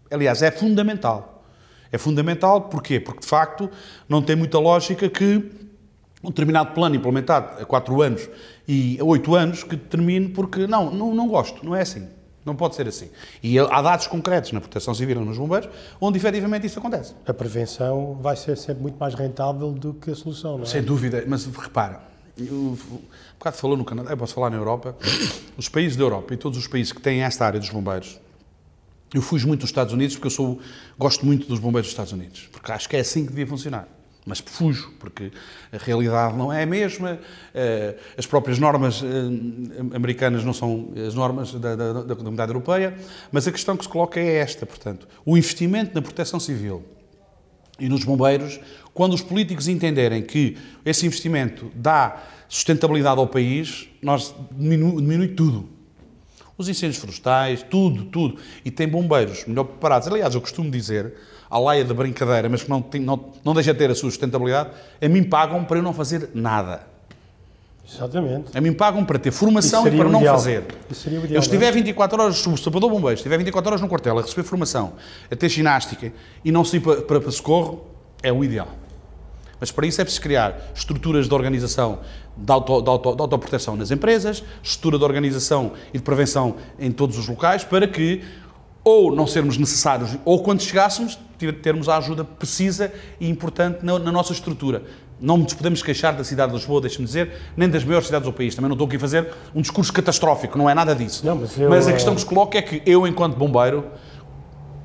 [0.09, 1.43] Aliás, é fundamental.
[1.91, 3.01] É fundamental, porquê?
[3.01, 3.69] Porque, de facto,
[4.07, 5.43] não tem muita lógica que
[6.23, 8.29] um determinado plano implementado a 4 anos
[8.65, 12.07] e a 8 anos que termine porque, não, não, não gosto, não é assim.
[12.45, 13.09] Não pode ser assim.
[13.41, 15.69] E há dados concretos na proteção civil e nos bombeiros
[15.99, 17.13] onde, efetivamente, isso acontece.
[17.25, 20.67] A prevenção vai ser sempre muito mais rentável do que a solução, não é?
[20.67, 22.01] Sem dúvida, mas repara,
[22.37, 24.95] eu, um bocado falou no Canadá, eu posso falar na Europa,
[25.57, 28.19] os países da Europa e todos os países que têm esta área dos bombeiros,
[29.13, 30.59] eu fujo muito dos Estados Unidos porque eu sou,
[30.97, 33.87] gosto muito dos bombeiros dos Estados Unidos, porque acho que é assim que devia funcionar.
[34.25, 35.31] Mas fujo, porque
[35.71, 37.19] a realidade não é a mesma,
[37.53, 42.95] eh, as próprias normas eh, americanas não são as normas da, da, da comunidade europeia,
[43.31, 46.85] mas a questão que se coloca é esta, portanto, o investimento na proteção civil
[47.77, 48.59] e nos bombeiros,
[48.93, 55.67] quando os políticos entenderem que esse investimento dá sustentabilidade ao país, nós diminu- diminui tudo.
[56.57, 58.37] Os incêndios florestais, tudo, tudo.
[58.63, 60.07] E tem bombeiros melhor preparados.
[60.07, 61.13] Aliás, eu costumo dizer,
[61.53, 64.09] à laia de brincadeira, mas que não, tem- não, não deixa de ter a sua
[64.09, 66.81] sustentabilidade, a mim pagam para eu não fazer nada.
[67.87, 68.57] Exatamente.
[68.57, 70.35] A mim pagam para ter formação e para não ideal.
[70.35, 70.63] fazer.
[71.05, 71.71] Ideal, Eu estiver não é?
[71.73, 74.93] 24 horas, o sapador bombeiro, estiver 24 horas no quartel a receber formação,
[75.29, 76.11] a ter ginástica
[76.43, 77.85] e não sair para, para, para socorro,
[78.23, 78.69] é o ideal.
[79.59, 81.99] Mas para isso é preciso criar estruturas de organização
[82.35, 86.91] de, auto, de, auto, de autoproteção nas empresas, estrutura de organização e de prevenção em
[86.91, 88.23] todos os locais, para que
[88.83, 93.97] ou não sermos necessários, ou quando chegássemos, ter- termos a ajuda precisa e importante na,
[93.97, 94.83] na nossa estrutura.
[95.21, 98.33] Não nos podemos queixar da cidade de Lisboa, deixe-me dizer, nem das maiores cidades do
[98.33, 98.55] país.
[98.55, 101.25] Também não estou aqui a fazer um discurso catastrófico, não é nada disso.
[101.25, 103.85] Não, mas eu, a eh, questão que se coloca é que eu, enquanto bombeiro,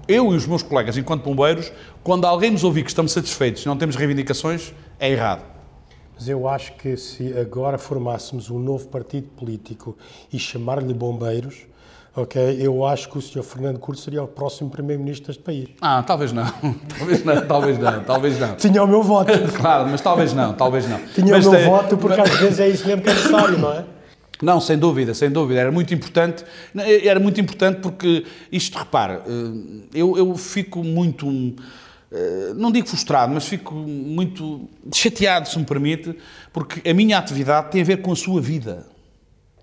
[0.07, 1.73] eu e os meus colegas, enquanto bombeiros,
[2.05, 5.43] quando alguém nos ouvir que estamos satisfeitos e não temos reivindicações, é errado.
[6.15, 9.97] Mas eu acho que se agora formássemos um novo partido político
[10.33, 11.67] e chamar-lhe bombeiros,
[12.23, 12.59] ok?
[12.61, 13.43] Eu acho que o Sr.
[13.43, 15.69] Fernando Curto seria o próximo primeiro-ministro deste país.
[15.81, 16.45] Ah, talvez não.
[16.99, 18.55] Talvez não, talvez não, talvez não.
[18.57, 19.31] Tinha o meu voto.
[19.59, 20.99] Claro, mas talvez não, talvez não.
[21.15, 23.59] Tinha mas o meu tem- voto porque às vezes é isso mesmo que é necessário,
[23.59, 23.85] não é?
[24.41, 25.59] Não, sem dúvida, sem dúvida.
[25.61, 26.45] Era muito importante.
[27.03, 31.27] Era muito importante porque isto, repare, eh, eu, eu fico muito.
[32.13, 36.17] eh, Não digo frustrado, mas fico muito chateado, se me permite,
[36.53, 38.87] porque a minha atividade tem a ver com a sua vida.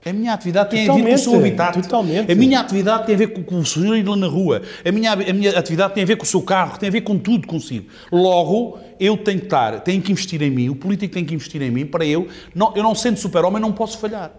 [0.08, 1.82] A minha atividade tem a ver com o seu habitat.
[1.82, 2.32] totalmente.
[2.32, 4.62] A minha atividade tem a ver com, com o senhor ir lá na rua.
[4.86, 7.02] A minha, a minha atividade tem a ver com o seu carro, tem a ver
[7.02, 7.88] com tudo consigo.
[8.12, 11.60] Logo, eu tenho que estar, tenho que investir em mim, o político tem que investir
[11.64, 14.32] em mim, para eu, não, eu não sendo super-homem, não posso falhar.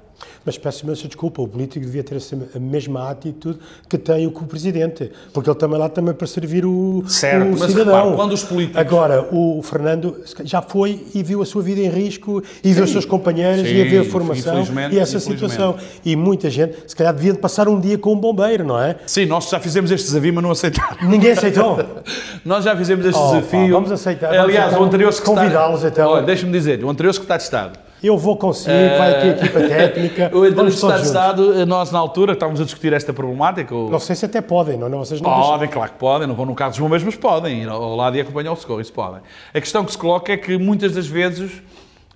[0.45, 2.19] Mas peço imensa desculpa, o político devia ter
[2.55, 3.59] a mesma atitude
[3.89, 7.47] que tem o que o Presidente, porque ele também lá também para servir o, Certo,
[7.55, 7.95] o mas cidadão.
[7.97, 11.89] repare, quando os políticos- Agora, o Fernando já foi e viu a sua vida em
[11.89, 15.75] risco, e viu os seus companheiros, Sim, e a formação, e essa situação.
[16.05, 18.97] E muita gente, se calhar, devia de passar um dia com um bombeiro, não é?
[19.07, 21.09] Sim, nós já fizemos este desafio, mas não aceitaram.
[21.09, 21.77] Ninguém aceitou.
[22.45, 23.67] Nós já fizemos este Oh, desafio.
[23.67, 25.43] pá, vamos aceitar, vamos Aliás, então o anterior secretário...
[25.51, 26.09] convidá-los, então.
[26.11, 27.79] Olha, deixa-me dizer, o anterior secretário de Estado.
[28.03, 31.07] Eu vou consigo, vai aqui a equipa técnica, O todos de.
[31.07, 33.75] Estado, nós na altura estávamos a discutir esta problemática.
[33.75, 35.51] o- Não sei se até podem, não, não vocês não deixam.
[35.53, 38.17] Podem, claro que podem, não vão no carro dos bombeiros, mas podem ir ao lado
[38.17, 39.21] e acompanhar o socorro, isso podem.
[39.53, 41.63] A questão que se coloca é que muitas das vezes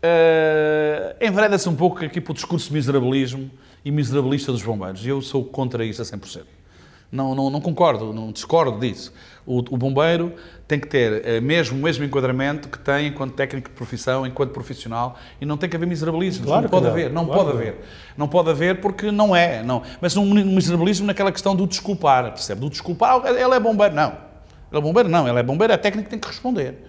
[0.03, 3.51] eh, envereda-se um pouco aqui para o discurso de miserabilismo
[3.85, 5.05] e miserabilista dos bombeiros.
[5.05, 6.43] E eu sou contra isso a 100%.
[7.13, 9.13] Não, não, não concordo, não discordo disso.
[9.47, 10.35] O, o bombeiro
[10.69, 14.53] tem que ter eh, mesmo o mesmo enquadramento que tem enquanto técnico de profissão, enquanto
[14.53, 16.47] profissional, e não tem que haver miserabilismo.
[16.47, 16.93] Claro não que pode não.
[16.93, 17.77] haver, não Claro pode haver.
[18.17, 19.83] Não pode haver porque não é, não.
[20.01, 22.61] Mas um miserabilismo naquela questão do desculpar, percebe?
[22.61, 24.13] Do desculpar, "Ah, ele é bombeiro, não.
[24.71, 25.27] Ele é bombeiro, não.
[25.29, 26.87] Ele é bombeiro, é técnico que tem que responder.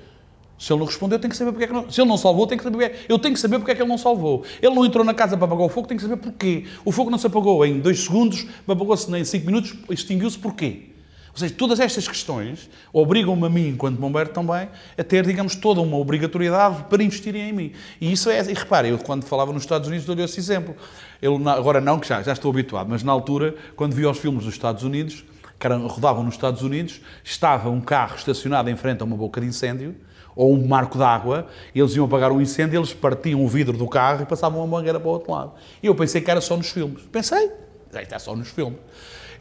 [0.60, 1.89] Se ele não respondeu, tem que saber porque é que não.
[1.89, 3.06] Se ele não salvou, tem que saber.
[3.10, 4.43] Eu tenho que saber porque é que ele não salvou.
[4.62, 6.66] Ele não entrou na casa para apagar o fogo, tem que saber porquê.
[6.86, 10.91] O fogo não se apagou em dois segundos, apagou-se em cinco minutos, extinguiu-se porquê.
[11.34, 14.68] Ou seja, todas estas questões obrigam-me a mim, enquanto bombeiro também,
[14.98, 17.72] a ter, digamos, toda uma obrigatoriedade para investirem em mim.
[18.02, 20.76] E isso é, e repare, eu quando falava nos Estados Unidos dou-lhe esse exemplo.
[21.22, 24.44] Eu, agora não, que já, já estou habituado, mas na altura, quando vi os filmes
[24.44, 25.24] dos Estados Unidos,
[25.58, 29.40] que eram- rodavam nos Estados Unidos, estava um carro estacionado em frente a uma boca
[29.40, 29.96] de incêndio,
[30.36, 34.24] ou um marco d'água, eles iam apagar um incêndio, eles partiam o vidro do carro
[34.24, 35.54] e passavam a mangueira para o outro lado.
[35.84, 37.04] E eu pensei que era só nos filmes.
[37.12, 37.52] Pensei,
[37.94, 38.80] é só nos filmes.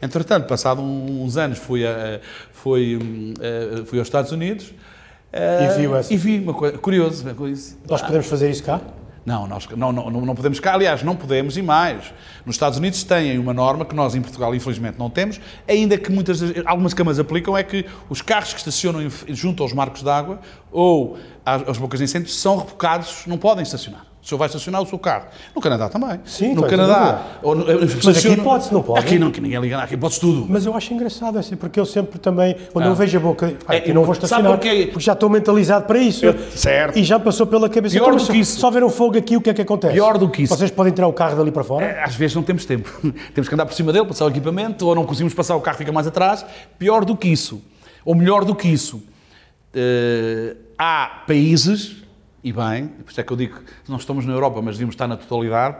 [0.01, 2.19] Entretanto, passado uns anos, fui, a,
[2.51, 4.73] fui, hum, eh, fui aos Estados Unidos
[5.31, 7.23] eh, E viu essa- e vi uma coisa curioso.
[7.23, 8.81] uma coisa- Nós podemos fazer isso cá?
[9.23, 12.11] não, nós não, não, não podemos cá, aliás, não podemos e mais.
[12.45, 16.11] Nos Estados Unidos têm uma norma que nós em Portugal infelizmente não temos, ainda que
[16.11, 20.39] muitas algumas câmaras aplicam, é que os carros que estacionam junto aos marcos d'água
[20.71, 24.05] ou às, às bocas de incêndio são rebocados, não podem estacionar.
[24.23, 25.25] O senhor vai estacionar o seu carro.
[25.55, 26.19] No Canadá também.
[26.25, 27.23] Sim, no Canadá.
[27.41, 27.65] Ou no,
[28.03, 28.99] Mas aqui pode-se, não pode?
[28.99, 30.45] Aqui não, que ninguém liga nada, aqui pode tudo.
[30.47, 32.89] Mas eu acho engraçado assim, porque eu sempre também, quando Ah.
[32.89, 34.89] eu vejo a boca, É, eu não vou sabe estacionar, porquê?
[34.91, 36.23] porque já estou mentalizado para isso.
[36.23, 36.99] Eu- certo.
[36.99, 37.95] E já passou pela cabeça.
[37.95, 38.59] Pior Então, do que isso.
[38.59, 39.93] Só ver um fogo aqui, o que é que acontece?
[39.93, 40.55] Pior do que isso.
[40.55, 41.85] Vocês podem tirar o carro dali para fora?
[41.85, 42.89] É, Às vezes não temos tempo.
[43.33, 45.77] temos que andar por cima dele, passar o equipamento, ou não conseguimos passar, o carro
[45.77, 46.45] fica mais atrás.
[46.77, 47.59] Pior do que isso,
[48.05, 49.01] ou melhor do que isso,
[49.73, 52.00] eh, há países,
[52.43, 54.95] e bem, por isso é que eu digo que não estamos na Europa, mas devíamos
[54.95, 55.77] estar na totalidade,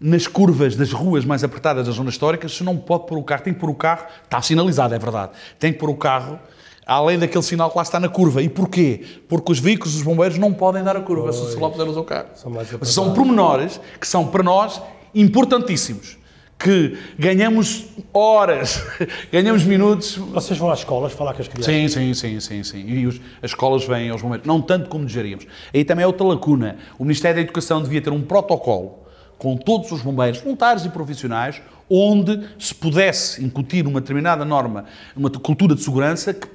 [0.00, 3.42] nas curvas das ruas mais apertadas das zonas históricas, se não pode pôr o carro,
[3.42, 6.38] tem que pôr o carro, está sinalizado, é verdade, tem que pôr o carro
[6.86, 8.42] além daquele sinal que lá está na curva.
[8.42, 9.04] E porquê?
[9.28, 12.28] Porque os veículos dos bombeiros não podem dar a curva se lá puser o carro.
[12.34, 12.50] São
[12.82, 14.82] São pormenores que são para nós
[15.14, 16.18] importantíssimos.
[16.62, 18.84] Que ganhamos horas,
[19.32, 20.16] ganhamos minutos.
[20.16, 21.74] Vocês vão às escolas falar com as crianças?
[21.74, 22.84] Sim, sim, sim, sim, sim.
[22.86, 25.46] E os- as escolas vêm aos bombeiros, não tanto como desejaríamos.
[25.72, 26.76] Aí também é outra lacuna.
[26.98, 28.98] O Ministério da Educação devia ter um protocolo
[29.38, 34.84] com todos os bombeiros, voluntários e profissionais, onde se pudesse incutir uma determinada norma,
[35.16, 36.46] uma cultura de segurança, que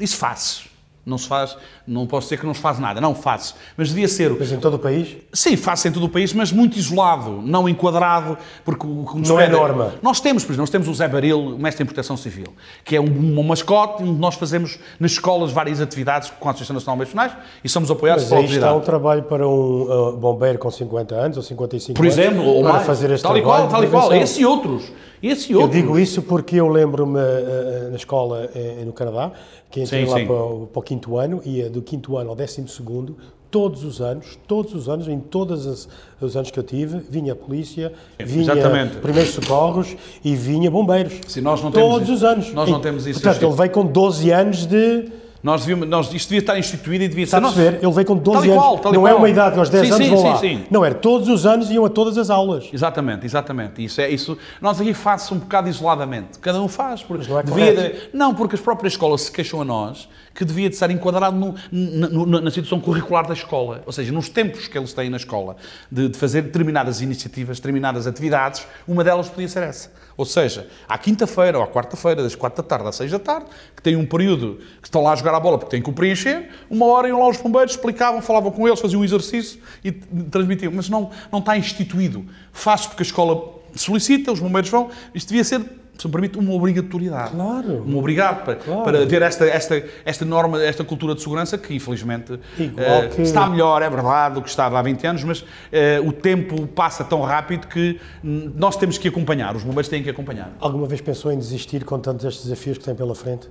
[0.00, 0.64] isso faz.
[1.06, 3.54] Não se faz, não posso dizer que não se faz nada, não faz.
[3.76, 5.16] Mas devia ser Mas em todo o país?
[5.32, 9.28] Sim, faz em todo o país, mas muito isolado, não enquadrado, porque o que nos
[9.28, 9.94] Não é pede- norma.
[10.02, 12.48] Nós temos, por exemplo, nós temos o Zé Baril, o mestre em proteção civil,
[12.84, 13.04] que é um,
[13.38, 17.32] um mascote, onde nós fazemos nas escolas várias atividades com a Associação Nacional de Nacionais
[17.62, 18.86] e somos apoiados Mas pela aí está um autoridade.
[18.86, 22.72] trabalho para um uh, bombeiro com 50 anos ou 55 Por anos exemplo, ou para
[22.72, 24.90] mais, fazer este tal e trabalho qual, tal e qual, esse e outros.
[25.28, 29.32] Esse e Eu digo isso porque eu lembro-me uh, na escola eh, no Canadá,
[29.70, 30.26] que entrei Sim, lá sim.
[30.26, 33.16] para o, para o quinto ano, ia do quinto ano ao décimo segundo,
[33.50, 35.88] todos os anos, todos os anos, em todos os,
[36.20, 38.96] os anos que eu tive, vinha a polícia, vinha Exatamente.
[38.96, 41.14] primeiros socorros e vinha bombeiros.
[41.26, 42.16] Sim, nós não temos todos isso.
[42.16, 42.52] os anos.
[42.52, 45.10] Nós não temos isso Portanto, ele veio com 12 anos de,
[45.42, 47.36] Nós devíamos, nós, isto devia estar instituído e devia ser.
[47.36, 47.78] a perceber?
[47.82, 48.54] Ele veio com 12 Tal anos.
[48.64, 49.18] qual, tal não é qual.
[49.18, 50.36] uma idade, aos 10 Sim, anos sim, vão sim, lá.
[50.38, 50.64] sim.
[50.70, 52.68] Não, era todos os anos iam a todas as aulas.
[52.72, 53.84] Exatamente, exatamente.
[53.84, 54.36] Isso é isso.
[54.60, 56.38] Nós aqui faz um bocado isoladamente.
[56.40, 57.02] Cada um faz.
[57.02, 60.68] Porque não é devia não, porque as próprias escolas se queixam a nós que devia
[60.68, 61.34] de estar enquadrado
[61.72, 63.82] no- na, situação curricular da escola.
[63.86, 65.56] Ou seja, nos tempos que eles têm na escola
[65.90, 69.90] de, de fazer determinadas iniciativas, determinadas atividades, uma delas podia ser essa.
[70.16, 73.46] Ou seja, à quinta-feira ou à quarta-feira, das quatro da tarde às seis da tarde,
[73.74, 75.92] que tem um período que estão lá a jogar a bola porque têm que o
[75.92, 79.92] preencher, uma hora iam lá os bombeiros, explicavam, falavam com eles, faziam um exercício e
[79.92, 80.72] transmitiam.
[80.74, 82.24] Mas não, não está instituído.
[82.52, 84.88] Faz porque a escola solicita, os bombeiros vão.
[85.14, 85.60] Isto devia ser,
[85.98, 87.30] se me permite, uma obrigatoriedade.
[87.32, 87.84] Claro.
[87.86, 88.82] Um obrigado para, Claro.
[88.82, 93.48] para ver esta, esta, esta norma, esta cultura de segurança que, infelizmente, eh, que- está
[93.48, 97.22] melhor, é verdade, do que estava há 20 anos, mas eh, o tempo passa tão
[97.22, 100.54] rápido que nós temos que acompanhar, os bombeiros têm que acompanhar.
[100.60, 103.48] Alguma vez pensou em desistir com tantos estes desafios que tem pela frente?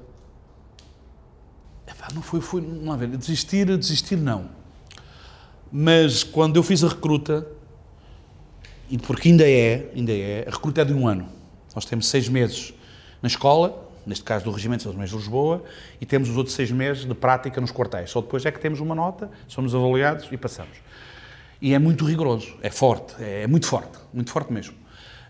[1.87, 4.45] Epá, não foi, foi, não ver, desistir, desistir não.
[5.71, 7.45] Mas quando eu fiz a recruta,
[8.89, 11.27] e porque ainda é, ainda é, a recruta é de um ano.
[11.73, 12.73] Nós temos seis meses
[13.21, 15.63] na escola, neste caso do Regimento de São de Lisboa,
[15.99, 18.11] e temos os outros seis meses de prática nos quartéis.
[18.11, 20.77] Só depois é que temos uma nota, somos avaliados e passamos.
[21.61, 24.75] E é muito rigoroso, é forte, é muito forte, muito forte mesmo.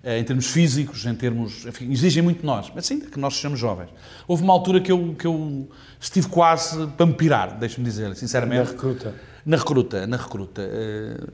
[0.03, 1.65] Eh, Em termos físicos, em termos.
[1.65, 3.89] Enfim, exigem muito de nós, mas sim, que nós sejamos jovens.
[4.27, 8.65] Houve uma altura que eu, que eu estive quase para me pirar, deixe-me dizer, sinceramente.
[8.65, 9.15] Na recruta.
[9.45, 10.61] Na recruta, na recruta.
[10.61, 11.27] Eh,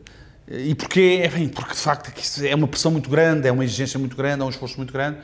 [0.54, 1.24] E porquê?
[1.26, 4.42] Enfim, porque de facto isso é uma pressão muito grande, é uma exigência muito grande,
[4.42, 5.18] é um esforço muito grande.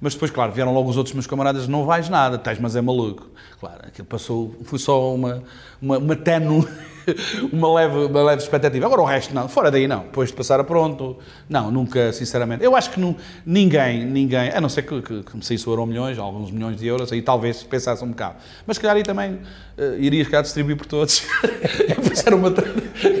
[0.00, 2.80] Mas depois, claro, vieram logo os outros meus camaradas, não vais nada, estás, mas é
[2.80, 3.28] maluco.
[3.58, 5.42] Claro, aquilo passou, foi só uma,
[5.80, 6.66] uma, uma tenue,
[7.52, 8.86] uma leve, uma leve expectativa.
[8.86, 11.16] Agora o resto, não, fora daí não, depois de passar a pronto,
[11.48, 12.62] não, nunca, sinceramente.
[12.64, 15.84] Eu acho que não, ninguém, ninguém, a não ser que, que, que me saísse euro
[15.86, 18.36] milhões, alguns milhões de euros, aí talvez pensasse um bocado.
[18.66, 19.32] Mas se calhar aí também
[19.78, 21.22] uh, irias cá distribuir por todos.
[22.24, 22.52] Era uma...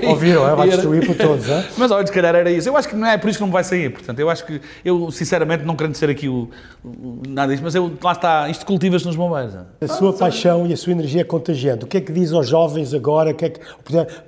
[0.08, 0.54] Ouviram, é?
[0.54, 1.66] Vai destruir por todos, é?
[1.78, 2.68] mas olha, se calhar era isso.
[2.68, 3.90] Eu acho que não é por isso que não vai sair.
[3.90, 6.50] Portanto, eu acho que, eu sinceramente não querendo ser aqui o,
[6.84, 9.54] o- nada disso, mas eu, lá está, isto cultivas nos bombeiros.
[9.54, 9.84] é?
[9.84, 11.84] A sua paixão e a sua energia é contagiante.
[11.84, 13.60] O que é que diz aos jovens agora que é que,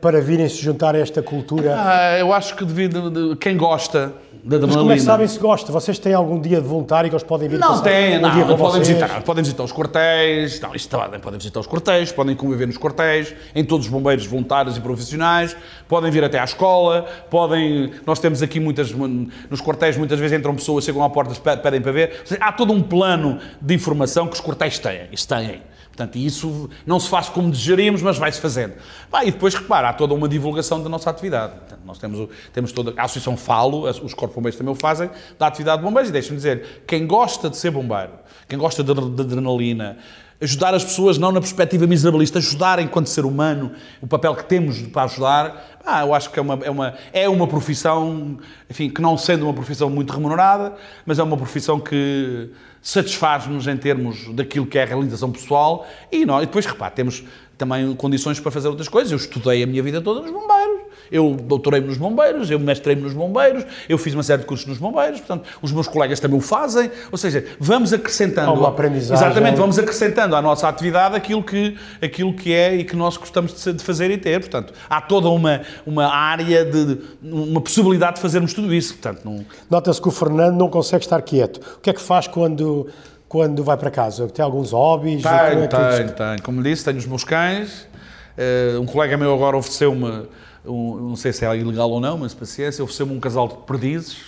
[0.00, 1.74] para virem se juntar a esta cultura?
[1.76, 4.14] Ah, eu acho que devido, de, quem gosta
[4.44, 4.78] da Mas adrenalina...
[4.80, 5.70] como é que sabem se gosta?
[5.70, 8.56] Vocês têm algum dia de voluntário que eles podem vir Não tem, um não, com
[8.56, 12.34] podem visitar, podem visitar os quartéis, não, isto está bem, podem visitar os quartéis, podem
[12.34, 15.56] conviver nos quartéis, em todos os bombeiros voluntários e profissionais,
[15.88, 20.54] podem vir até à escola, podem, nós temos aqui muitas, nos quartéis muitas vezes entram
[20.54, 24.34] pessoas, chegam à porta, pe- pedem para ver, há todo um plano de informação que
[24.34, 25.60] os quartéis têm, isso têm.
[25.92, 28.72] Portanto, isso não se faz como desejaríamos, mas vai-se fazendo.
[29.10, 31.52] Vai, e depois, repara, há toda uma divulgação da nossa atividade.
[31.52, 35.46] Portanto, nós temos, temos toda a Associação Falo, os corpos bombeiros também o fazem, da
[35.46, 36.08] atividade de bombeiros.
[36.08, 38.12] E deixem-me dizer, quem gosta de ser bombeiro,
[38.48, 39.98] quem gosta de, de adrenalina,
[40.42, 44.82] ajudar as pessoas não na perspectiva miserabilista, ajudar enquanto ser humano, o papel que temos
[44.82, 48.38] para ajudar, ah, eu acho que é uma, é, uma, é uma profissão,
[48.68, 50.74] enfim, que não sendo uma profissão muito remunerada,
[51.06, 52.50] mas é uma profissão que
[52.82, 55.86] satisfaz-nos em termos daquilo que é a realização pessoal.
[56.10, 57.22] E, nós, e depois, repare, temos
[57.62, 59.12] também condições para fazer outras coisas.
[59.12, 63.12] Eu estudei a minha vida toda nos bombeiros, eu doutorei-me nos bombeiros, eu mestrei-me nos
[63.12, 66.40] bombeiros, eu fiz uma série de cursos nos bombeiros, portanto, os meus colegas também o
[66.40, 68.50] fazem, ou seja, vamos acrescentando...
[68.50, 69.24] Há uma aprendizagem.
[69.24, 73.54] Exatamente, vamos acrescentando à nossa atividade aquilo que, aquilo que é e que nós gostamos
[73.64, 78.22] de, fazer e ter, portanto, há toda uma, uma área de, de- uma possibilidade de
[78.22, 79.44] fazermos tudo isso, portanto, não...
[79.70, 81.58] Nota-se que o Fernando não consegue estar quieto.
[81.76, 82.88] O que é que faz quando,
[83.32, 84.28] quando vai para casa?
[84.28, 85.24] Tem alguns hobbies?
[85.24, 86.42] É Tenho, que- tenho, tenho.
[86.42, 87.88] Como disse, tenho os meus cães.
[88.36, 90.26] Eh, um colega meu agora ofereceu-me,
[90.66, 94.18] um, não sei se é ilegal ou não, mas paciência, ofereceu-me um casal de perdizes.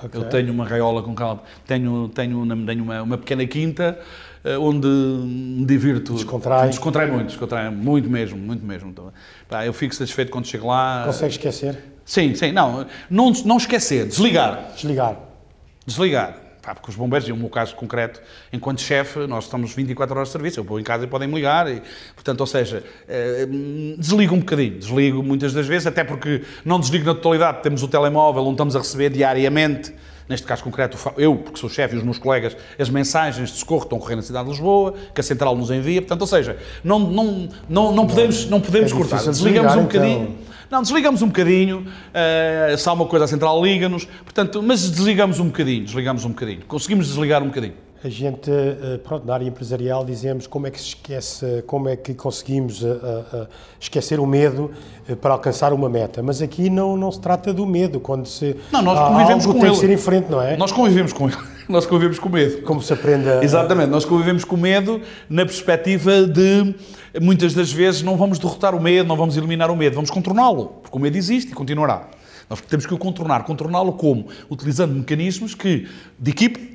[0.00, 0.20] Ok.
[0.20, 1.42] Eu tenho uma gaiola com cal...
[1.66, 3.98] tenho, tenho, tenho uma, uma pequena quinta
[4.44, 6.14] eh, onde me divirto.
[6.14, 6.68] Descontrai.
[6.68, 8.90] Descontrai muito, descontrai muito mesmo, muito mesmo.
[8.90, 9.12] Então,
[9.48, 11.02] pá, eu fico satisfeito quando chego lá.
[11.04, 11.78] Consegue esquecer?
[12.04, 14.70] Sim, sim, não, não, não esquecer, desligar.
[14.76, 15.16] Desligar.
[15.84, 16.41] Desligar.
[16.62, 20.28] Pá, porque os bombeiros, e o meu caso concreto, enquanto chefe, nós estamos 24 horas
[20.28, 21.82] de serviço, eu vou em casa e podem me ligar, e,
[22.14, 23.48] portanto, ou seja, eh,
[23.98, 27.88] desligo um bocadinho, desligo muitas das vezes, até porque não desligo na totalidade, temos o
[27.88, 29.92] telemóvel onde estamos a receber diariamente,
[30.28, 33.82] neste caso concreto, eu, porque sou chefe, e os meus colegas, as mensagens de socorro
[33.82, 36.56] estão a correr na cidade de Lisboa, que a central nos envia, portanto, ou seja,
[36.84, 40.38] não, não, não, não podemos, não podemos é cortar, desligamos um bocadinho.
[40.72, 45.38] Não, desligamos um bocadinho, eh, se há uma coisa a central, liga-nos, portanto, mas desligamos
[45.38, 46.62] um bocadinho, desligamos um bocadinho.
[46.66, 47.74] Conseguimos desligar um bocadinho.
[48.02, 51.94] A gente, eh, pronto, na área empresarial dizemos como é que se esquece, como é
[51.96, 53.46] que conseguimos eh,
[53.78, 54.70] esquecer o medo
[55.20, 56.22] para alcançar uma meta.
[56.22, 59.60] Mas aqui não, não se trata do medo, quando se Não, nós convivemos algo com
[59.60, 59.74] tem ele.
[59.74, 60.56] que ser em frente, não é?
[60.56, 61.36] Nós convivemos com ele.
[61.68, 62.62] Nós convivemos com medo.
[62.62, 63.42] Como se aprende a...
[63.42, 66.74] Exatamente, nós convivemos com medo na perspectiva de,
[67.20, 70.66] muitas das vezes, não vamos derrotar o medo, não vamos eliminar o medo, vamos contorná-lo,
[70.82, 72.08] porque o medo existe e continuará.
[72.48, 73.44] Nós temos que o contornar.
[73.44, 74.26] Contorná-lo como?
[74.50, 75.88] Utilizando mecanismos que,
[76.18, 76.71] de equipe,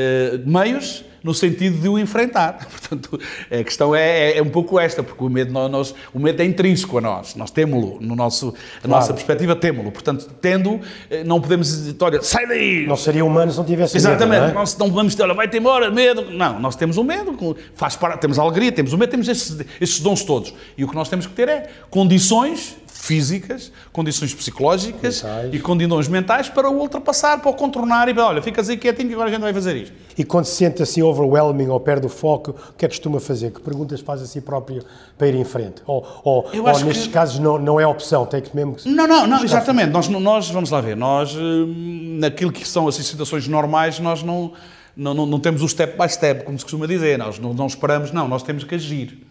[0.00, 2.66] eh, meios no sentido de o enfrentar.
[2.70, 3.20] Portanto,
[3.50, 6.44] a questão é, é, é um pouco esta, porque o medo, nós, o medo é
[6.44, 8.88] intrínseco a nós, nós temos-lo, no nosso, a claro.
[8.88, 9.90] nossa perspectiva temos-lo.
[9.90, 10.80] Portanto, tendo,
[11.10, 12.86] eh, não podemos dizer, olha, sai daí!
[12.86, 14.54] Não seria humano se não tivesse Exatamente, medo, não, é?
[14.54, 16.30] nós não podemos dizer, olha, vai-te embora, medo.
[16.30, 19.58] Não, nós temos o medo, faz parte, temos a alegria, temos o medo, temos estes,
[19.80, 20.54] estes dons todos.
[20.76, 22.76] E o que nós temos que ter é condições
[23.08, 25.54] físicas, condições psicológicas mentais.
[25.54, 29.08] e condições mentais para o ultrapassar, para o contornar e para, olha, ficas aí quietinho
[29.08, 29.94] que agora a gente vai fazer isto.
[30.18, 33.18] E quando se sente assim overwhelming ou perde o foco, o que é que costuma
[33.18, 33.50] fazer?
[33.50, 34.84] Que perguntas faz a si próprio
[35.16, 35.80] para ir em frente?
[35.86, 37.12] Ou, ou, ou nestes que...
[37.12, 38.76] casos não, não é opção, tem que mesmo...
[38.84, 39.90] Não, não, não, exatamente.
[39.90, 44.52] Nós, nós, vamos lá ver, nós, hum, naquilo que são as situações normais, nós não,
[44.94, 47.66] não, não, não temos o step by step, como se costuma dizer, nós não, não
[47.66, 49.26] esperamos, não, nós temos que agir.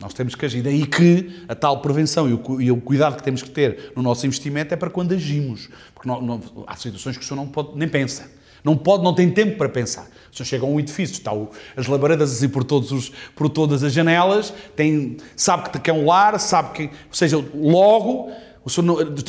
[0.00, 0.62] Nós temos que agir.
[0.62, 4.02] Daí que a tal prevenção e o, e o, cuidado que temos que ter no
[4.02, 5.68] nosso investimento é para quando agimos.
[5.94, 8.30] Porque não, não, há situações que o senhor não pode, nem pensa.
[8.64, 10.08] Não pode, não tem tempo para pensar.
[10.32, 13.48] O senhor chega a um edifício, está o, as labaredas assim por, todos os, por
[13.48, 18.30] todas as janelas, tem, sabe que é um lar, sabe que, ou seja, logo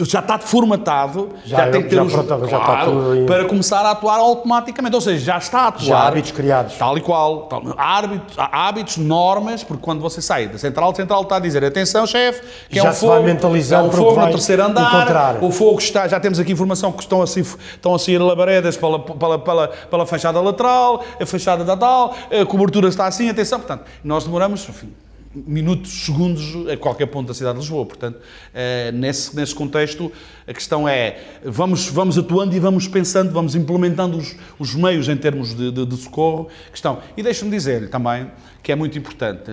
[0.08, 3.82] já está formatado, já, já tem que ter já, os, pronto, já claro, para começar
[3.82, 4.96] a atuar automaticamente.
[4.96, 5.86] Ou seja, já está a atuar.
[5.86, 6.76] Já há hábitos criados.
[6.76, 7.42] Tal e qual.
[7.44, 11.64] Tal, hábitos, hábitos, normas, porque quando você sai da central, a central está a dizer
[11.64, 15.52] atenção, chefe, que já é um fogo, vai é um fogo no terceiro andar, o
[15.52, 19.40] fogo está, já temos aqui informação que estão a, estão a sair labaredas pela, pela,
[19.40, 23.60] pela, pela fachada lateral, a fachada da tal, a cobertura está assim, atenção.
[23.60, 24.94] Portanto, nós demoramos, enfim,
[25.34, 27.86] minutos, segundos a qualquer ponto da cidade de Lisboa.
[27.86, 28.20] Portanto,
[28.54, 30.12] eh, nesse, nesse contexto,
[30.48, 35.18] a questão é, vamos, vamos atuando e vamos pensando, vamos implementando os, os meios em
[35.18, 36.50] termos de, de, de socorro.
[36.70, 37.02] Questão.
[37.16, 39.52] E deixe-me dizer-lhe também que é muito importante,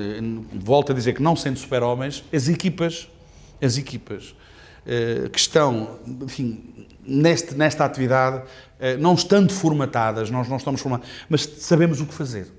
[0.52, 3.08] volto a dizer que não sendo super-homens, as equipas,
[3.62, 4.34] as equipas
[4.86, 8.42] eh, que estão, enfim, neste, nesta atividade,
[8.80, 12.57] eh, não estando formatadas, nós não estamos formatados, mas sabemos o que fazer.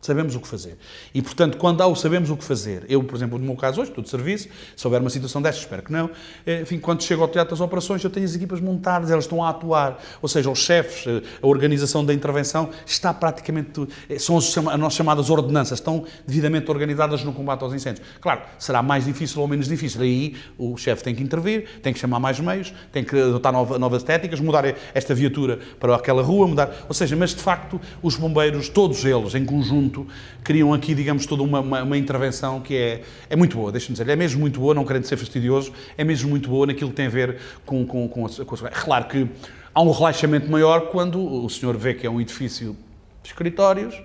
[0.00, 0.78] Sabemos o que fazer.
[1.12, 3.80] E, portanto, quando há o sabemos o que fazer, eu, por exemplo, no meu caso
[3.80, 6.08] hoje, estou de serviço, se houver uma situação destas, espero que não,
[6.46, 9.42] eh, enfim, quando chego ao teatro das operações, eu tenho as equipas montadas, elas estão
[9.42, 14.38] a atuar, ou seja, os chefes, eh, a organização da intervenção está praticamente, eh, são
[14.38, 18.06] as nossas chamadas ordenanças, estão devidamente organizadas no combate aos incêndios.
[18.20, 21.98] Claro, será mais difícil ou menos difícil, aí o chefe tem que intervir, tem que
[21.98, 26.84] chamar mais meios, tem que adotar novas técnicas, mudar esta viatura para aquela rua, mudar,
[26.88, 30.06] ou seja, mas de facto, os bombeiros, todos eles, em conjunto, conjunto,
[30.44, 34.08] criam aqui, digamos, toda uma, uma, uma intervenção que é, é muito boa, deixa-me dizer,
[34.08, 37.06] é mesmo muito boa, não querendo ser fastidioso, é mesmo muito boa naquilo que tem
[37.06, 38.56] a ver com, com, com, a, com.
[38.56, 39.28] Claro que
[39.74, 42.76] há um relaxamento maior quando o senhor vê que é um edifício
[43.22, 44.00] de escritórios,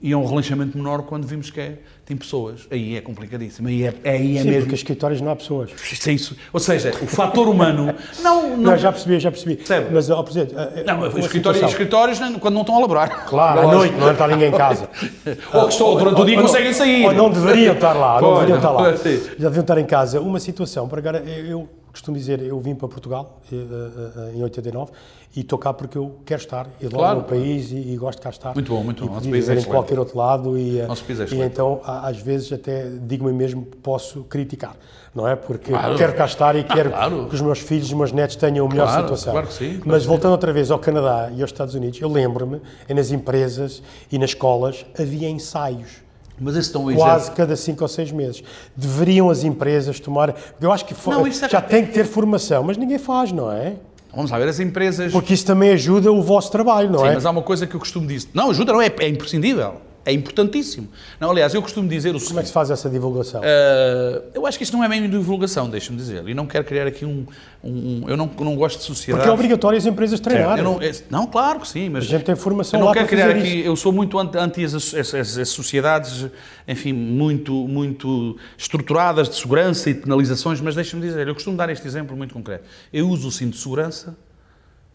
[0.00, 2.68] e é um relaxamento menor quando vimos que é, tem pessoas.
[2.70, 3.66] Aí é complicadíssimo.
[3.66, 4.60] Aí é, aí é Sim, mesmo.
[4.62, 5.70] porque escritórios não há pessoas.
[5.90, 6.36] Isso é isso.
[6.52, 7.92] Ou seja, o fator humano.
[8.22, 8.56] Não, não...
[8.56, 9.56] não já percebi, já percebi.
[9.56, 9.88] Percebe?
[9.92, 10.54] Mas, ó, Presidente.
[10.86, 13.26] Não, escritórios, escritórios quando não estão a laborar.
[13.26, 14.88] Claro, à noite, não está ninguém em casa.
[15.52, 17.04] ou que estão durante o dia conseguem sair.
[17.04, 18.92] Ou não deveriam estar lá, não deveriam estar lá.
[18.94, 20.20] Já deviam estar em casa.
[20.20, 24.92] Uma situação, para agora, eu costumo dizer, eu vim para Portugal eh, eh, em 89
[25.34, 27.18] e estou cá porque eu quero estar, eu adoro claro.
[27.18, 28.54] o meu país e, e, gosto de cá estar.
[28.54, 29.14] Muito bom, muito bom.
[29.14, 30.86] Nosso país é em qualquer outro lado e, é
[31.32, 34.76] e então às vezes até digo-me mesmo posso criticar,
[35.14, 35.34] não é?
[35.34, 35.96] Porque claro.
[35.96, 37.26] quero cá estar e quero claro.
[37.28, 39.32] que os meus filhos e os meus netos tenham a melhor situação.
[39.32, 39.80] Claro que sim.
[39.84, 43.82] Mas voltando outra vez ao Canadá e aos Estados Unidos, eu lembro-me, nas empresas
[44.12, 46.05] e nas escolas havia ensaios
[46.38, 47.36] mas estão Quase exemplo.
[47.36, 48.42] cada cinco ou seis meses.
[48.76, 50.34] Deveriam as empresas tomar.
[50.60, 51.30] Eu acho que não, é...
[51.30, 53.74] já tem que ter formação, mas ninguém faz, não é?
[54.14, 55.12] Vamos lá ver, as empresas.
[55.12, 57.14] Porque isso também ajuda o vosso trabalho, não Sim, é?
[57.14, 58.28] Mas há uma coisa que eu costumo dizer.
[58.32, 60.88] Não, ajuda, não, é, é imprescindível é importantíssimo.
[61.18, 62.28] Não, aliás, eu costumo dizer o seguinte...
[62.28, 63.40] Como é que se faz essa divulgação?
[63.40, 66.26] Uh, eu acho que isso não é bem divulgação, deixa-me dizer.
[66.28, 67.26] E não quero criar aqui um...
[67.62, 69.18] um eu não, não gosto de sociedade...
[69.18, 70.62] Porque é obrigatório as empresas treinarem.
[70.62, 72.04] Não, é, não, claro que sim, mas...
[72.04, 73.64] A gente tem formação Eu não quero criar aqui...
[73.64, 76.26] Eu sou muito anti, as, as, as, as, sociedades,
[76.68, 81.68] enfim, muito, muito estruturadas de segurança e de penalizações, mas deixa-me dizer, eu costumo dar
[81.68, 82.64] este exemplo muito concreto.
[82.92, 84.16] Eu uso o cinto de segurança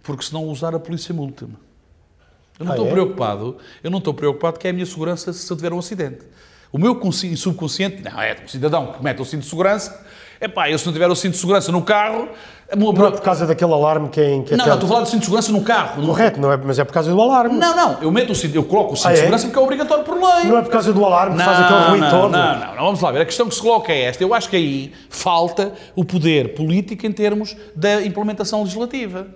[0.04, 1.56] porque se não usar a polícia multa-me.
[2.60, 2.92] Eu não ah, estou é?
[2.92, 6.20] preocupado, eu não estou preocupado que é a minha segurança se eu tiver um acidente.
[6.72, 6.98] O meu
[7.36, 10.06] subconsciente, não, é o cidadão que mete o cinto de segurança,
[10.40, 12.30] é pá, eu se não tiver o cinto de segurança no carro...
[12.76, 14.42] Não é por causa daquele alarme que é...
[14.44, 16.06] Que não, não, estou a falar do cinto de segurança no carro.
[16.06, 17.58] Correto, não é, mas é por causa do alarme.
[17.58, 19.20] Não, não, eu meto o cinto, eu coloco o cinto ah, de é?
[19.20, 20.46] segurança porque é obrigatório por lei.
[20.46, 22.32] Não é por causa do alarme que faz aquele ruído não, todo.
[22.32, 24.50] Não, não, não, vamos lá ver, a questão que se coloca é esta, eu acho
[24.50, 29.28] que aí falta o poder político em termos da implementação legislativa.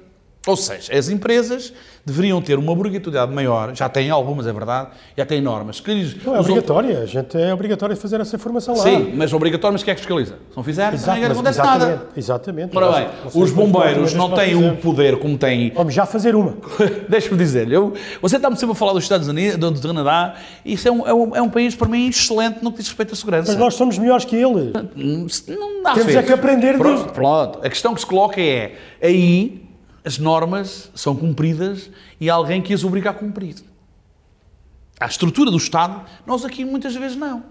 [0.47, 1.73] Ou seja, as empresas
[2.05, 5.79] deveriam ter uma obrigatoriedade maior, já têm algumas, é verdade, já têm normas.
[5.79, 5.91] Que
[6.23, 8.83] Não é obrigatória, a gente é obrigatório fazer essa formação lá.
[8.83, 10.33] Sim, mas obrigatório, mas quem é que fiscaliza?
[10.51, 12.07] Se não fizer, Exato, mas- acontece exatamente, nada.
[12.15, 12.77] Exatamente.
[12.77, 14.79] Ora bem, os bombeiros fortes não têm o fazermos.
[14.83, 16.55] poder como têm Vamos já fazer uma.
[17.09, 20.73] Deixa-me dizer-lhe, eu- você está-me sempre a falar dos Estados Unidos, do, do Canadá, e
[20.73, 23.13] isso é um, é, um, é um país, para mim, excelente no que diz respeito
[23.13, 23.51] à segurança.
[23.51, 24.71] Mas nós somos melhores que eles.
[25.47, 27.13] Não dá Temos é que aprender pronto, disto.
[27.13, 27.59] pronto.
[27.65, 29.64] A questão que se coloca é, aí
[30.05, 31.89] as normas são cumpridas
[32.19, 33.55] e há alguém que as obriga a cumprir.
[34.99, 37.43] A estrutura do Estado, nós aqui muitas vezes não.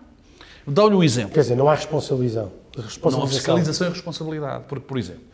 [0.66, 1.32] Dá-lhe um exemplo.
[1.34, 2.52] Quer dizer, não há responsabilização.
[2.74, 3.38] Não há responsabilização.
[3.38, 4.64] fiscalização e responsabilidade.
[4.68, 5.24] Porque, por exemplo,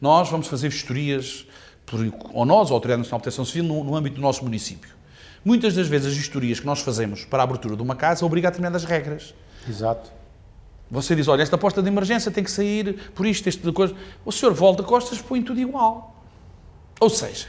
[0.00, 1.46] nós vamos fazer vistorias,
[1.84, 2.00] por,
[2.32, 4.90] ou nós, a Autoridade Nacional de Proteção Civil, no, no âmbito do nosso município.
[5.44, 8.48] Muitas das vezes as vistorias que nós fazemos para a abertura de uma casa obrigam
[8.48, 9.34] a determinadas regras.
[9.68, 10.10] Exato.
[10.90, 13.94] Você diz, olha, esta porta de emergência tem que sair por isto, este de coisa.
[14.24, 16.17] O senhor volta costas, põe tudo igual.
[17.00, 17.46] Ou seja,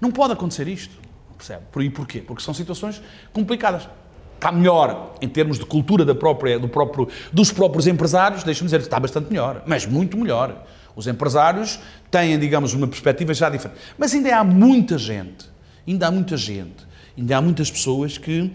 [0.00, 0.94] não pode acontecer isto.
[1.36, 1.62] Percebe?
[1.72, 2.20] Por, e porquê?
[2.20, 3.00] Porque são situações
[3.32, 3.88] complicadas.
[4.34, 8.80] Está melhor em termos de cultura da própria, do próprio, dos próprios empresários, deixa-me dizer,
[8.80, 10.66] está bastante melhor, mas muito melhor.
[10.96, 11.78] Os empresários
[12.10, 13.78] têm, digamos, uma perspectiva já diferente.
[13.98, 15.46] Mas ainda há muita gente,
[15.86, 16.86] ainda há muita gente,
[17.16, 18.50] ainda há muitas pessoas que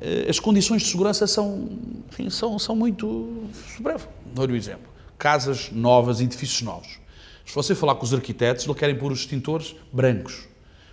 [0.00, 1.68] eh, as condições de segurança são,
[2.10, 3.44] enfim, são, são muito.
[3.80, 4.04] Breve.
[4.34, 4.90] Dou-lhe um exemplo.
[5.18, 6.98] Casas novas, edifícios novos.
[7.44, 10.48] Se você falar com os arquitetos, eles querem pôr os extintores brancos.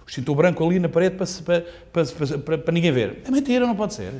[0.05, 1.61] O extintor branco ali na parede para,
[1.93, 3.21] para, para, para, ninguém ver.
[3.25, 4.11] É mentira, não pode ser.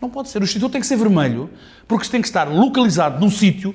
[0.00, 0.40] Não pode ser.
[0.40, 1.50] O extintor tem que ser vermelho,
[1.86, 3.74] porque tem que estar localizado num sítio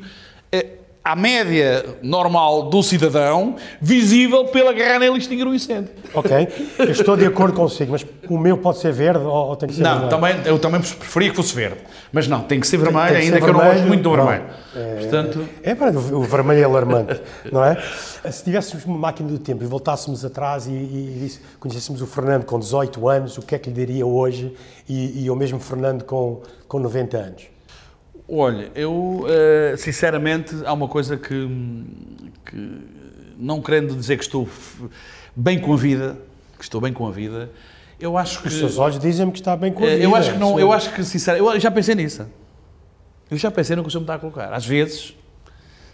[1.12, 5.90] à média normal do cidadão, visível pela agarrar nele extinguir o incêndio.
[6.14, 6.48] Ok.
[6.80, 9.76] Eu estou de acordo consigo, mas o meu pode ser verde ou, ou tem que
[9.76, 10.10] ser Não, vermelho?
[10.10, 11.78] também, eu também preferia que fosse verde.
[12.12, 14.04] Mas não, tem que ser vermelho, tem que ainda ser que eu não gosto muito
[14.04, 14.44] do vermelho.
[15.00, 17.78] Portanto, É, pá, o vermelho é alarmante, não é?
[18.32, 22.46] Se tivéssemos uma máquina do tempo e voltássemos atrás e, e, e conhecêssemos o Fernando
[22.46, 24.54] com 18 anos, o que é que lhe diria hoje?
[24.88, 27.44] E, e o mesmo Fernando com, com 90 anos?
[28.28, 31.48] Olha, eu eh, sinceramente há uma coisa que,
[32.46, 32.80] que
[33.38, 34.48] não querendo dizer que estou
[35.36, 36.18] bem com a vida,
[36.58, 37.50] que estou bem com a vida,
[38.00, 40.04] eu acho que Os seus olhos dizem-me que está bem com a Eh, vida.
[40.04, 42.28] Eu acho que não, eu acho que sinceramente, eu já pensei nisso.
[43.30, 44.54] Eu já pensei no que o senhor me está a colocar.
[44.54, 45.14] Às vezes,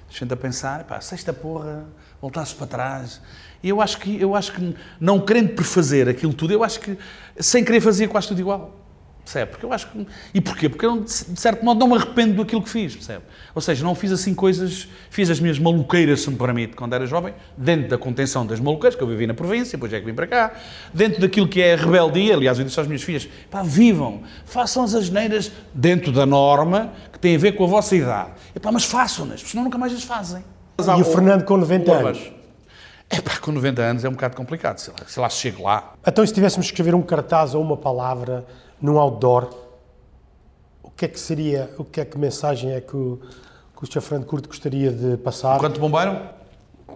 [0.09, 1.85] a gente a pensar, pá, se esta porra
[2.21, 3.21] voltasse para trás.
[3.63, 6.97] E eu acho que, eu acho que não querendo prefazer aquilo tudo, eu acho que
[7.39, 8.82] sem querer fazia quase tudo igual.
[9.23, 9.51] Percebe?
[9.51, 10.07] Porque eu acho que.
[10.33, 10.67] E porquê?
[10.67, 13.23] Porque eu, de certo modo, não me arrependo daquilo que fiz, percebe?
[13.55, 14.87] Ou seja, não fiz assim coisas.
[15.09, 18.95] Fiz as minhas maluqueiras, se me permite, quando era jovem, dentro da contenção das maluqueiras,
[18.95, 20.53] que eu vivi na província, depois é que vim para cá,
[20.93, 22.35] dentro daquilo que é a rebeldia.
[22.35, 27.19] Aliás, eu disse às minhas filhas: pá, vivam, façam as asneiras dentro da norma que
[27.19, 28.31] tem a ver com a vossa idade.
[28.53, 30.43] E pá, mas façam-nas, porque senão nunca mais as fazem.
[30.79, 32.31] E o Fernando com 90 anos?
[33.09, 35.63] É pá, com 90 anos é um bocado complicado, sei lá, sei lá se chego
[35.63, 35.93] lá.
[36.05, 38.43] Então, se tivéssemos que escrever um cartaz ou uma palavra
[38.83, 39.47] num outdoor,
[40.83, 43.19] o que é que seria, o que é que mensagem é que o,
[43.77, 44.01] que o Sr.
[44.01, 45.57] Fernando Curto gostaria de passar?
[45.57, 46.19] Quanto bombeiro?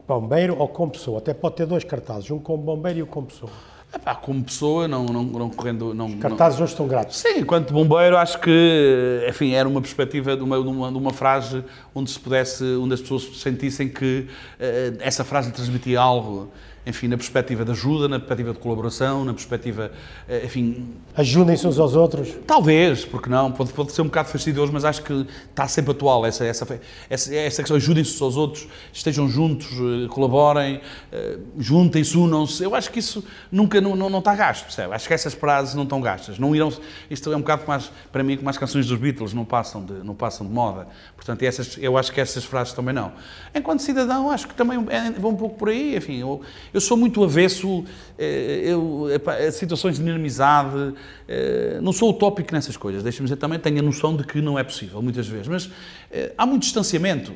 [0.06, 1.20] Bombeiro ou com pessoa?
[1.20, 3.50] Até pode ter dois cartazes, um com bombeiro e um com pessoa.
[3.94, 5.94] É pá, como pessoa, não, não, não correndo.
[5.94, 7.18] Não, não- Cartazes hoje estão grátis.
[7.20, 11.14] Sim, enquanto bombeiro, acho que, enfim, era uma perspectiva de uma, de uma, de uma
[11.14, 11.64] frase
[11.96, 14.28] onde se pudesse, onde as pessoas sentissem que
[14.60, 16.50] eh, essa frase transmitia algo,
[16.88, 19.92] enfim, na perspectiva de ajuda, na perspectiva de colaboração, na perspectiva,
[20.28, 22.30] eh, enfim, Ajudem-se uns aos outros.
[22.46, 26.24] Talvez, porque não, pode, pode ser um bocado fastidioso, mas acho que está sempre atual
[26.24, 26.80] essa, essa,
[27.10, 30.80] essa, essa questão, ajudem-se uns aos outros, estejam juntos, eh, colaborem,
[31.12, 34.94] eh, juntem-se, unam-se, eu acho que isso nunca, não, não, não está gasto, percebe?
[34.94, 36.72] Acho que essas frases não estão gastas, não irão,
[37.10, 39.94] isto é um bocado mais, para mim, como as canções dos Beatles, não passam de,
[39.94, 43.12] não passam de moda, portanto, essas, eu acho que essas frases também não.
[43.56, 46.44] Enquanto cidadão, acho que também é, vão um pouco por aí, enfim, eu,
[46.78, 47.84] eu sou muito avesso
[48.18, 49.08] eh, eu,
[49.48, 50.94] a situações de inimizade,
[51.28, 54.58] eh, não sou utópico nessas coisas, deixa-me dizer, também tenho a noção de que não
[54.60, 55.70] é possível, muitas vezes, mas
[56.12, 57.34] eh, há muito distanciamento.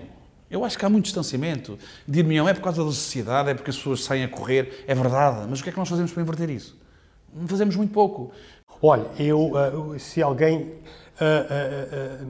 [0.50, 1.80] Eu acho que há muito distanciamento.
[2.08, 5.48] Dir-me, é por causa da sociedade, é porque as pessoas saem a correr, é verdade,
[5.50, 6.78] mas o que é que nós fazemos para inverter isso?
[7.48, 8.32] Fazemos muito pouco.
[8.82, 9.54] Olha, eu,
[9.98, 10.74] se alguém
[11.20, 12.26] ah, ah, ah,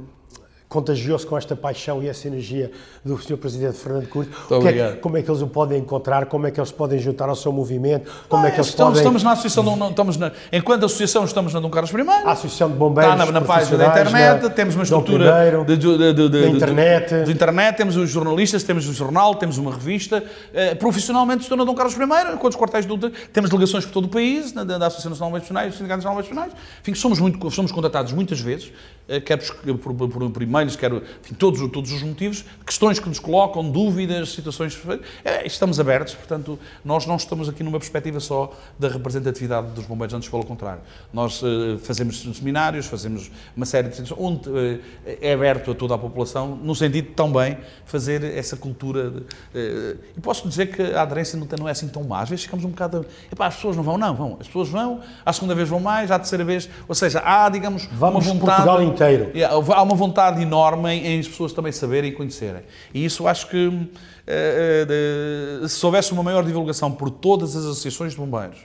[0.72, 2.72] contagiou-se com esta paixão e essa energia
[3.04, 3.36] do Sr.
[3.36, 4.32] Presidente Fernando Curto,
[4.66, 7.36] é como é que eles o podem encontrar, como é que eles podem juntar ao
[7.36, 9.02] seu movimento, como é que eles estamos, podem...
[9.02, 12.32] estamos na associação, não, não, estamos na, enquanto associação estamos na Dom Carlos I, A
[12.32, 15.76] Associação de Bombeiros Está na, na página da internet, da- temos uma estrutura Primeiro, de,
[15.76, 17.24] de, de, de, internet.
[17.26, 20.24] de internet, temos os jornalistas, temos o jornal, temos uma revista.
[20.54, 22.98] Eh, profissionalmente estou na Dom Carlos I, enquanto os quartéis do,
[23.34, 25.98] temos delegações por todo o país, na, da, da Associação Nacional de Profissionais, do Sindicato
[25.98, 26.54] Nacional de Profissionais.
[26.82, 28.72] Enfim, somos, muito, somos contatados muitas vezes,
[29.10, 29.42] eh, quer
[29.84, 33.70] por, por, por, e-mail, vermelhos, quer enfim, todos, todos os motivos, questões que nos colocam,
[33.70, 34.80] dúvidas, situações.
[35.24, 40.14] É, estamos abertos, portanto, nós não estamos aqui numa perspectiva só da representatividade dos bombeiros,
[40.14, 40.82] antes pelo contrário.
[41.12, 45.96] Nós uh, fazemos seminários, fazemos uma série de situações onde uh, é aberto a toda
[45.96, 49.10] a população, no sentido de também fazer essa cultura.
[49.10, 52.22] De, uh, e posso dizer que a aderência não, é assim tão má.
[52.22, 53.06] Às vezes ficamos um bocado.
[53.32, 54.38] Epá, as pessoas não vão, não, vão.
[54.40, 56.70] As pessoas vão, à segunda vez vão mais, à terceira vez.
[56.88, 58.64] Ou seja, há, digamos, Vamos uma vontade.
[58.64, 59.32] Portugal inteiro.
[59.74, 62.62] Há uma vontade enorme em, as pessoas também saberem e conhecerem.
[62.94, 68.12] E isso acho que uh, uh, se houvesse uma maior divulgação por todas as associações
[68.12, 68.60] de bombeiros,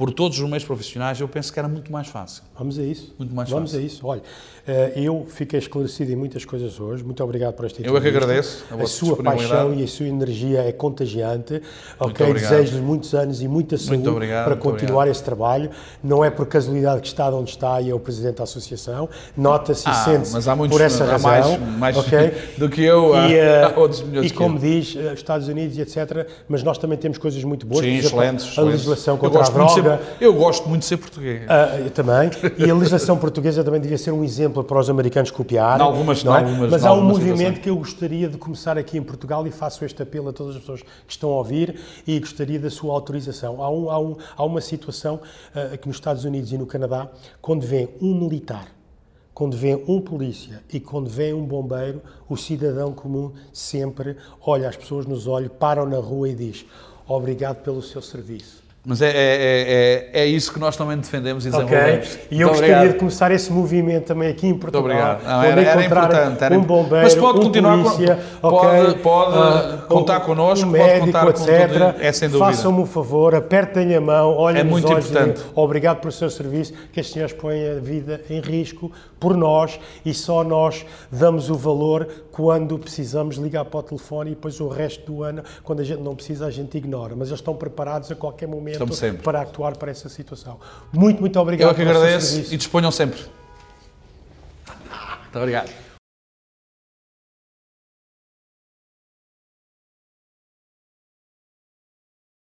[0.00, 2.42] por todos os meios profissionais, eu penso que era muito mais fácil.
[2.58, 3.14] Vamos a isso.
[3.18, 3.84] Muito mais Vamos fácil.
[3.84, 4.06] a isso.
[4.06, 4.22] Olha,
[4.66, 7.04] eh, eu fiquei esclarecido em muitas coisas hoje.
[7.04, 8.24] Muito obrigado por esta Eu é que entrevista.
[8.24, 11.52] agradeço a A, sua paixão e a sua energia é contagiante.
[12.00, 15.68] Muito ok, desejo-lhe muitos anos e muita saúde obrigado, para muito continuar esse trabalho.
[16.02, 19.06] Não é por casualidade que está onde está e é o presidente da associação.
[19.36, 21.30] Nota-se e Ah, sente-se mas há muitos, por essa há razão.
[21.58, 22.32] mais, mais ok?
[22.56, 25.76] do que eu, há, e, eh, há outros milhões e como diz, eh, Estados Unidos
[25.76, 26.26] e etc.
[26.48, 27.84] Mas nós também temos coisas muito boas.
[27.84, 28.72] Sim, exemplo, excelentes, A excelentes.
[28.72, 29.89] legislação eu contra a muito droga.
[29.98, 31.42] Ser- eu gosto muito de ser português.
[31.48, 32.30] Ah, eu também.
[32.58, 35.78] E a legislação portuguesa também devia ser um exemplo para os americanos copiar.
[35.78, 36.38] Em algumas- não é?
[36.40, 37.58] algumas- Mas há um movimento situações.
[37.58, 40.60] que eu gostaria de começar aqui em Portugal e faço este apelo a todas as
[40.60, 41.76] pessoas que estão a ouvir
[42.06, 43.62] e gostaria da sua autorização.
[43.62, 45.20] Há, um, há, um, há uma situação
[45.54, 47.08] ah, aqui nos Estados Unidos e no Canadá,
[47.40, 48.66] quando vem um militar,
[49.32, 54.76] quando vem um polícia e quando vem um bombeiro, o cidadão comum sempre olha as
[54.76, 56.66] pessoas nos olhos, param na rua e diz
[57.08, 58.59] obrigado pelo seu serviço.
[58.82, 61.60] Mas é, é, é, é isso que nós também defendemos e Ok?
[61.60, 62.18] desenvolvemos.
[62.30, 62.92] E eu Muito gostaria obrigado.
[62.94, 64.80] de começar esse movimento também aqui em Portugal.
[64.82, 65.22] obrigado.
[65.22, 69.36] Não, era- era importante, era um bombeiro, Mas pode um continuar com- polícia, pode- pode
[69.38, 71.68] Ah, contar connosco, um pode médico, contar com etc.
[71.72, 72.46] tudo, é sem dúvida.
[72.46, 75.50] Façam-me um favor, apertem a mão, olhem É nos muito olhos e digam, importante.
[75.54, 80.14] obrigado pelo seu serviço, que estes senhores põem a vida em risco por nós e
[80.14, 85.12] só nós damos o valor quando precisamos ligar para o telefone e depois o resto
[85.12, 87.14] do ano, quando a gente não precisa, a gente ignora.
[87.16, 88.84] Mas eles estão preparados a qualquer momento
[89.22, 90.58] para actuar para essa situação.
[90.92, 93.20] Muito, muito obrigado Eu é que agradeço e disponham sempre.
[95.22, 95.89] Muito obrigado.